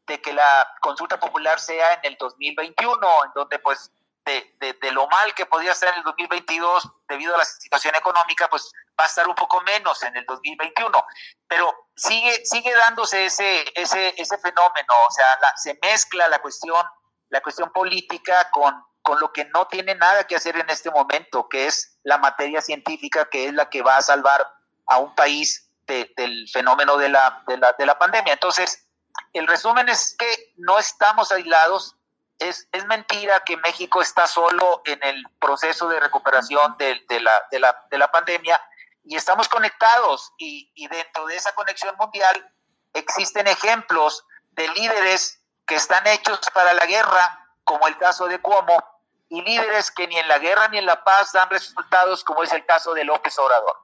de 0.07 0.21
que 0.21 0.33
la 0.33 0.75
consulta 0.81 1.19
popular 1.19 1.59
sea 1.59 1.95
en 1.95 2.13
el 2.13 2.17
2021, 2.19 3.25
en 3.25 3.31
donde 3.35 3.59
pues 3.59 3.91
de, 4.27 4.77
de, 4.81 4.91
lo 4.91 5.07
mal 5.07 5.33
que 5.35 5.47
podría 5.47 5.75
ser 5.75 5.91
en 5.91 5.99
el 5.99 6.03
2022 6.03 6.91
debido 7.09 7.35
a 7.35 7.39
la 7.39 7.45
situación 7.45 7.95
económica, 7.95 8.49
pues 8.49 8.73
va 8.99 9.05
a 9.05 9.07
estar 9.07 9.29
un 9.29 9.37
poco 9.37 9.61
menos 9.63 10.03
en 10.03 10.17
el 10.17 10.27
2021. 10.27 11.05
Pero 11.47 11.73
sigue, 11.95 12.45
sigue 12.45 12.75
dándose 12.75 13.27
ese, 13.27 13.65
ese, 13.75 14.21
ese 14.21 14.39
fenómeno, 14.39 14.95
o 15.09 15.11
sea, 15.13 15.27
se 15.57 15.79
mezcla 15.81 16.29
la 16.29 16.41
cuestión, 16.41 16.85
la 17.29 17.41
cuestión 17.41 17.71
política 17.71 18.51
con, 18.51 18.85
con 19.01 19.21
lo 19.21 19.33
que 19.33 19.45
no 19.47 19.69
tiene 19.69 19.95
nada 19.95 20.27
que 20.27 20.35
hacer 20.35 20.57
en 20.57 20.69
este 20.71 20.91
momento, 20.91 21.49
que 21.49 21.67
es 21.67 21.99
la 22.03 22.19
materia 22.19 22.61
científica, 22.61 23.29
que 23.31 23.47
es 23.47 23.55
la 23.55 23.71
que 23.71 23.83
va 23.83 23.97
a 23.97 24.03
salvar 24.03 24.45
a 24.87 24.99
un 24.99 25.15
país 25.15 25.71
del 25.87 26.49
fenómeno 26.53 26.97
de 26.97 27.11
la, 27.11 27.45
de 27.47 27.59
la, 27.59 27.73
de 27.79 27.87
la 27.87 27.97
pandemia. 27.97 28.33
Entonces, 28.33 28.86
el 29.33 29.47
resumen 29.47 29.89
es 29.89 30.15
que 30.19 30.53
no 30.57 30.79
estamos 30.79 31.33
aislados. 31.33 31.97
Es, 32.39 32.69
es 32.73 32.87
mentira 32.87 33.41
que 33.45 33.57
México 33.57 34.03
está 34.03 34.27
solo 34.27 34.83
en 34.85 35.03
el 35.03 35.25
proceso 35.41 35.89
de 35.89 36.01
recuperación 36.01 36.77
de, 36.79 37.01
la, 37.21 37.33
de, 37.51 37.61
la, 37.61 37.87
de 37.91 37.99
la, 37.99 38.11
pandemia 38.11 38.61
y 39.05 39.17
estamos 39.17 39.49
conectados 39.49 40.33
y, 40.37 40.71
y 40.75 40.87
dentro 40.89 41.27
de 41.27 41.37
esa 41.37 41.55
conexión 41.55 41.97
mundial 41.99 42.53
existen 42.93 43.47
ejemplos 43.47 44.27
de 44.53 44.69
líderes 44.69 45.41
que 45.67 45.77
están 45.77 46.07
hechos 46.07 46.41
para 46.53 46.75
la 46.75 46.87
guerra, 46.87 47.49
como 47.65 47.89
el 47.89 47.97
caso 47.99 48.27
de 48.27 48.39
Cuomo, 48.41 48.83
y 49.29 49.43
líderes 49.43 49.91
que 49.91 50.07
ni 50.07 50.17
en 50.17 50.29
la 50.29 50.39
guerra 50.39 50.69
ni 50.69 50.79
en 50.79 50.87
la 50.87 51.03
paz 51.03 51.33
dan 51.33 51.51
resultados, 51.51 52.23
como 52.23 52.43
es 52.43 52.53
el 52.53 52.65
caso 52.65 52.95
de 52.95 53.05
López 53.05 53.39
Obrador. 53.39 53.77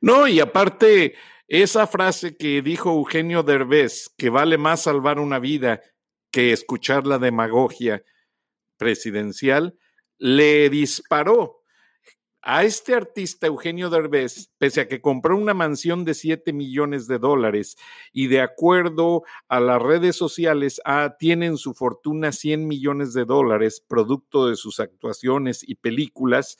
No, 0.00 0.26
y 0.26 0.40
aparte, 0.40 1.16
esa 1.48 1.86
frase 1.86 2.36
que 2.36 2.62
dijo 2.62 2.90
Eugenio 2.90 3.42
Derbez, 3.42 4.08
que 4.16 4.30
vale 4.30 4.58
más 4.58 4.82
salvar 4.82 5.18
una 5.18 5.38
vida 5.38 5.82
que 6.30 6.52
escuchar 6.52 7.06
la 7.06 7.18
demagogia 7.18 8.02
presidencial, 8.76 9.78
le 10.18 10.70
disparó 10.70 11.60
a 12.46 12.64
este 12.64 12.94
artista 12.94 13.46
Eugenio 13.46 13.88
Derbez, 13.88 14.50
pese 14.58 14.82
a 14.82 14.88
que 14.88 15.00
compró 15.00 15.36
una 15.36 15.54
mansión 15.54 16.04
de 16.04 16.12
7 16.12 16.52
millones 16.52 17.06
de 17.06 17.18
dólares 17.18 17.76
y 18.12 18.26
de 18.26 18.42
acuerdo 18.42 19.22
a 19.48 19.60
las 19.60 19.80
redes 19.80 20.16
sociales 20.16 20.80
ah, 20.84 21.16
tienen 21.18 21.56
su 21.56 21.72
fortuna 21.72 22.32
100 22.32 22.66
millones 22.66 23.14
de 23.14 23.24
dólares, 23.24 23.82
producto 23.86 24.48
de 24.48 24.56
sus 24.56 24.78
actuaciones 24.80 25.66
y 25.66 25.76
películas, 25.76 26.58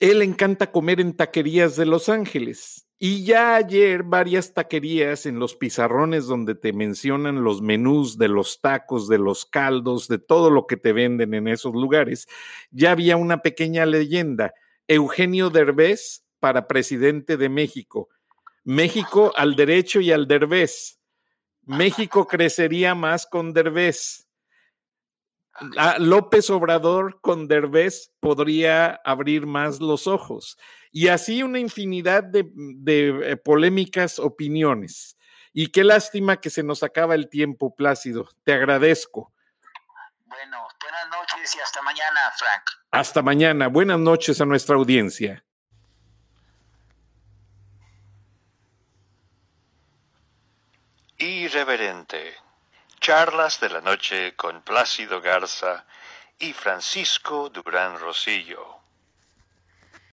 él 0.00 0.22
encanta 0.22 0.72
comer 0.72 1.00
en 1.00 1.16
taquerías 1.16 1.76
de 1.76 1.86
Los 1.86 2.08
Ángeles 2.08 2.85
y 2.98 3.24
ya 3.24 3.56
ayer 3.56 4.02
varias 4.04 4.54
taquerías 4.54 5.26
en 5.26 5.38
los 5.38 5.54
pizarrones 5.54 6.26
donde 6.26 6.54
te 6.54 6.72
mencionan 6.72 7.44
los 7.44 7.60
menús 7.60 8.16
de 8.16 8.28
los 8.28 8.60
tacos, 8.60 9.06
de 9.06 9.18
los 9.18 9.44
caldos, 9.44 10.08
de 10.08 10.18
todo 10.18 10.50
lo 10.50 10.66
que 10.66 10.78
te 10.78 10.92
venden 10.92 11.34
en 11.34 11.46
esos 11.46 11.74
lugares, 11.74 12.26
ya 12.70 12.92
había 12.92 13.18
una 13.18 13.42
pequeña 13.42 13.84
leyenda. 13.84 14.54
Eugenio 14.88 15.50
Derbez 15.50 16.24
para 16.40 16.66
presidente 16.66 17.36
de 17.36 17.50
México. 17.50 18.08
México 18.64 19.32
al 19.36 19.56
derecho 19.56 20.00
y 20.00 20.10
al 20.10 20.26
Derbez. 20.26 20.98
México 21.64 22.26
crecería 22.26 22.94
más 22.94 23.26
con 23.26 23.52
Derbez. 23.52 24.25
López 25.98 26.50
Obrador 26.50 27.20
con 27.20 27.48
Derbez 27.48 28.12
podría 28.20 29.00
abrir 29.04 29.46
más 29.46 29.80
los 29.80 30.06
ojos. 30.06 30.58
Y 30.90 31.08
así 31.08 31.42
una 31.42 31.58
infinidad 31.58 32.24
de, 32.24 32.50
eh, 33.24 33.36
polémicas 33.36 34.18
opiniones. 34.18 35.16
Y 35.52 35.68
qué 35.68 35.84
lástima 35.84 36.40
que 36.40 36.50
se 36.50 36.62
nos 36.62 36.82
acaba 36.82 37.14
el 37.14 37.28
tiempo, 37.28 37.74
Plácido. 37.74 38.28
Te 38.44 38.52
agradezco. 38.52 39.32
Bueno, 40.26 40.66
Buenas 40.86 41.08
noches 41.10 41.54
y 41.56 41.60
hasta 41.60 41.82
mañana, 41.82 42.20
Frank. 42.36 42.62
Hasta 42.92 43.20
mañana. 43.20 43.68
Buenas 43.68 43.98
noches 43.98 44.40
a 44.40 44.46
nuestra 44.46 44.76
audiencia. 44.76 45.44
Irreverente. 51.18 52.34
Charlas 53.06 53.60
de 53.60 53.68
la 53.68 53.80
noche 53.80 54.34
con 54.34 54.62
Plácido 54.62 55.20
Garza 55.20 55.84
y 56.40 56.52
Francisco 56.52 57.48
Durán 57.50 58.00
Rosillo. 58.00 58.75